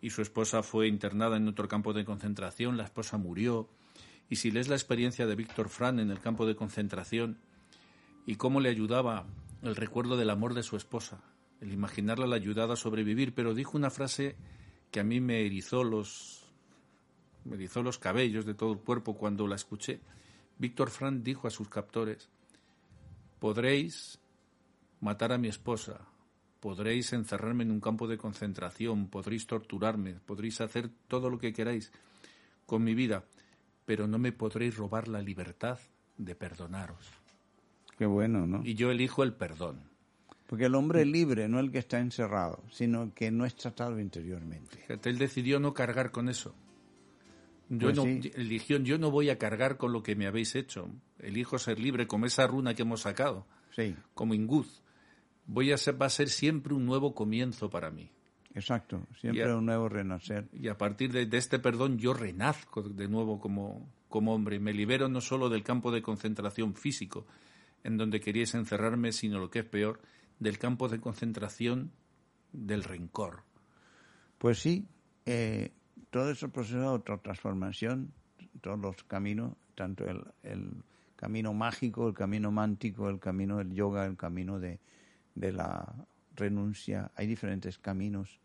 [0.00, 3.68] y su esposa fue internada en otro campo de concentración, la esposa murió.
[4.28, 7.38] Y si lees la experiencia de Víctor Frank en el campo de concentración
[8.26, 9.24] y cómo le ayudaba
[9.62, 11.22] el recuerdo del amor de su esposa,
[11.60, 14.34] el imaginarla le ayudaba a sobrevivir, pero dijo una frase
[14.90, 16.42] que a mí me erizó los
[17.44, 20.00] me erizó los cabellos de todo el cuerpo cuando la escuché.
[20.58, 22.28] Víctor Frank dijo a sus captores:
[23.38, 24.18] "Podréis
[25.00, 26.00] matar a mi esposa,
[26.60, 31.92] podréis encerrarme en un campo de concentración, podréis torturarme, podréis hacer todo lo que queráis
[32.64, 33.24] con mi vida,
[33.84, 35.78] pero no me podréis robar la libertad
[36.16, 37.10] de perdonaros.
[37.98, 38.62] Qué bueno, ¿no?
[38.64, 39.80] Y yo elijo el perdón.
[40.46, 43.98] Porque el hombre es libre, no el que está encerrado, sino que no es tratado
[43.98, 44.76] interiormente.
[44.76, 46.54] Fíjate, Él decidió no cargar con eso.
[47.68, 48.30] Yo Pues no, sí.
[48.36, 50.88] eligió, yo no voy a cargar con lo que me habéis hecho.
[51.18, 54.82] Elijo ser libre, como esa runa que hemos sacado, Sí, como Inguz.
[55.46, 58.10] Voy a ser, va a ser siempre un nuevo comienzo para mí.
[58.54, 59.06] exacto.
[59.20, 60.48] Siempre un nuevo renacer.
[60.52, 64.58] Y a partir de, de este perdón yo renazco de nuevo como, como hombre.
[64.58, 67.26] Me libero no solo del campo de concentración físico,
[67.84, 70.00] en donde queríais encerrarme, sino lo que es peor,
[70.38, 71.92] del campo de concentración
[72.52, 73.42] del rencor.
[74.38, 74.86] Pues sí,
[75.24, 75.72] eh,
[76.10, 78.12] todo ese proceso de autotransformación,
[78.60, 80.82] todos los caminos, tanto el, el
[81.14, 84.78] camino mágico, el camino mántico, el camino del yoga, el camino de,
[85.36, 88.40] de la renuncia, hay diferentes caminos,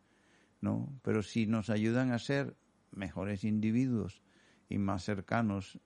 [0.61, 0.87] ¿no?
[1.01, 2.55] Pero si nos ayudan a ser
[2.91, 4.21] mejores individuos
[4.69, 5.79] y más cercanos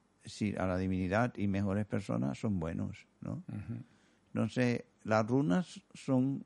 [0.58, 3.44] a la divinidad y mejores personas, son buenos, ¿no?
[4.34, 6.46] Entonces, las runas son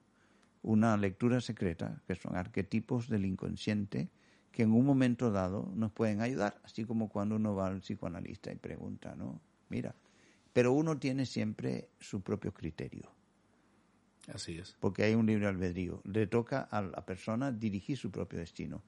[0.61, 4.09] una lectura secreta, que son arquetipos del inconsciente,
[4.51, 8.51] que en un momento dado nos pueden ayudar, así como cuando uno va al psicoanalista
[8.51, 9.39] y pregunta, ¿no?
[9.69, 9.95] Mira,
[10.51, 13.09] pero uno tiene siempre su propio criterio,
[14.33, 14.75] Así es.
[14.79, 16.01] porque hay un libre albedrío.
[16.05, 18.81] Le toca a la persona dirigir su propio destino.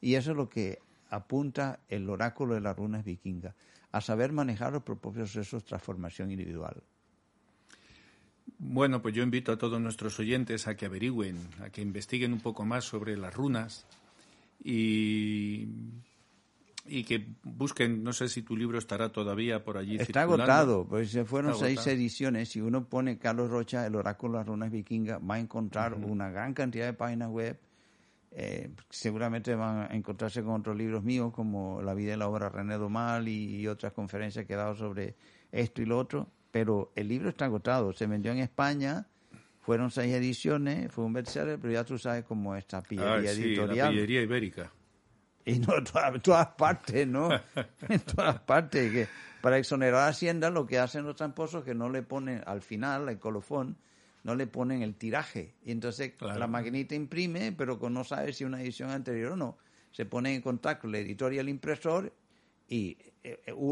[0.00, 0.78] Y eso es lo que
[1.10, 3.54] apunta el oráculo de las runas vikingas,
[3.92, 6.82] a saber manejar los propios procesos de transformación individual.
[8.58, 12.40] Bueno, pues yo invito a todos nuestros oyentes a que averigüen, a que investiguen un
[12.40, 13.86] poco más sobre las runas
[14.62, 15.68] y,
[16.88, 19.96] y que busquen, no sé si tu libro estará todavía por allí.
[19.96, 22.48] Está agotado, pues se fueron seis ediciones.
[22.48, 26.30] Si uno pone Carlos Rocha, el oráculo de las runas vikingas, va a encontrar una
[26.30, 27.58] gran cantidad de páginas web.
[28.30, 32.50] Eh, seguramente van a encontrarse con otros libros míos, como La vida y la obra
[32.50, 35.14] de René Domal y, otras conferencias que he dado sobre
[35.50, 36.28] esto y lo otro.
[36.50, 37.92] Pero el libro está agotado.
[37.92, 39.06] Se vendió en España,
[39.60, 43.76] fueron seis ediciones, fue un bestseller, pero ya tú sabes cómo esta pillería editorial.
[43.76, 44.72] La pillería ibérica
[45.48, 47.30] y no en todas, partes, ¿no?
[47.88, 48.92] en todas partes.
[48.92, 49.08] Que
[49.40, 52.60] para exonerar a Hacienda lo que hacen los tramposos es que no le ponen al
[52.60, 53.78] final, el colofón,
[54.24, 55.54] no le ponen el tiraje.
[55.64, 59.56] Y entonces la maquinita imprime, pero no sabe si una edición anterior o no.
[59.90, 62.12] Se pone en contacto el editor y el impresor
[62.68, 62.98] y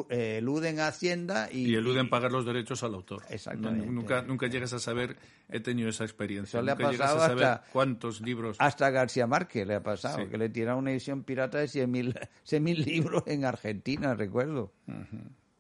[0.09, 3.23] eluden a Hacienda y, y eluden pagar los derechos al autor.
[3.31, 3.87] Exactamente.
[3.87, 5.17] nunca, nunca llegas a saber,
[5.49, 6.59] he tenido esa experiencia.
[6.59, 8.57] Eso le ha pasado hasta, cuántos libros.
[8.61, 12.83] Hasta García Márquez le ha pasado, que le tira una edición pirata de 100.000 mil
[12.83, 14.73] libros en Argentina, recuerdo.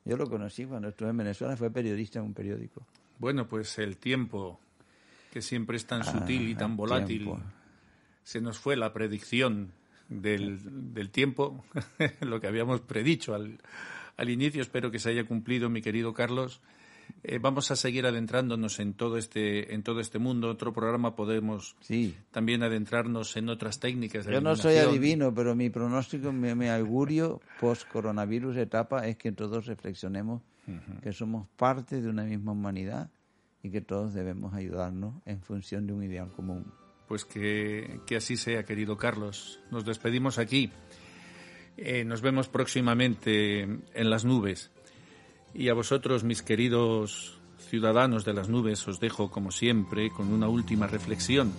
[0.05, 2.87] Yo lo conocí cuando estuve en Venezuela, fue periodista en un periódico.
[3.19, 4.61] Bueno, pues el tiempo,
[5.33, 7.33] que siempre es tan ah, sutil y tan volátil,
[8.23, 9.73] se nos fue la predicción
[10.09, 11.65] del, del tiempo,
[12.21, 13.59] lo que habíamos predicho al,
[14.17, 14.63] al, inicio.
[14.63, 16.61] Espero que se haya cumplido, mi querido Carlos.
[17.23, 20.49] Eh, vamos a seguir adentrándonos en todo este en todo este mundo.
[20.49, 22.17] Otro programa podemos sí.
[22.31, 24.27] también adentrarnos en otras técnicas.
[24.27, 29.17] De Yo no soy adivino, pero mi pronóstico, mi, mi augurio post coronavirus etapa es
[29.17, 30.43] que todos reflexionemos
[31.01, 33.09] que somos parte de una misma humanidad
[33.63, 36.73] y que todos debemos ayudarnos en función de un ideal común.
[37.09, 39.61] Pues que, así sea, querido Carlos.
[39.71, 40.71] Nos despedimos aquí.
[41.77, 44.71] Eh, nos vemos próximamente en las nubes.
[45.55, 50.49] Y a vosotros, mis queridos ciudadanos de las nubes, os dejo, como siempre, con una
[50.49, 51.53] última reflexión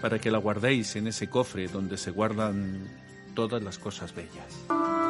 [0.00, 2.88] para que la guardéis en ese cofre donde se guardan
[3.34, 5.01] todas las cosas bellas.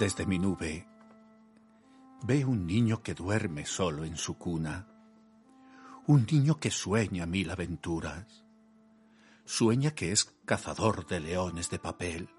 [0.00, 0.88] Desde mi nube.
[2.22, 4.88] Veo un niño que duerme solo en su cuna,
[6.06, 8.46] un niño que sueña mil aventuras,
[9.44, 12.30] sueña que es cazador de leones de papel,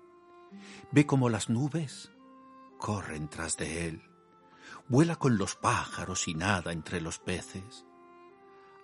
[0.91, 2.11] ve como las nubes
[2.79, 4.01] corren tras de él,
[4.87, 7.85] vuela con los pájaros y nada entre los peces,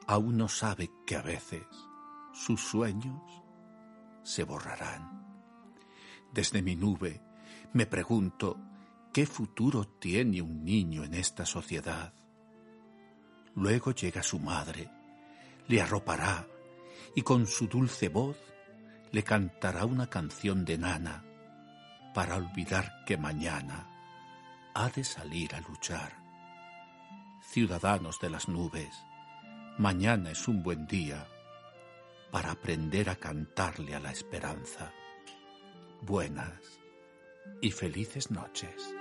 [0.05, 1.65] aún no sabe que a veces
[2.31, 3.23] sus sueños
[4.21, 5.25] se borrarán.
[6.31, 7.26] Desde mi nube
[7.77, 8.57] me pregunto,
[9.13, 12.11] ¿qué futuro tiene un niño en esta sociedad?
[13.53, 14.89] Luego llega su madre,
[15.67, 16.47] le arropará
[17.13, 18.35] y con su dulce voz
[19.11, 21.23] le cantará una canción de nana
[22.15, 23.87] para olvidar que mañana
[24.73, 26.17] ha de salir a luchar.
[27.43, 29.05] Ciudadanos de las nubes,
[29.77, 31.27] mañana es un buen día
[32.31, 34.91] para aprender a cantarle a la esperanza.
[36.01, 36.76] Buenas
[37.61, 38.93] y felices noches.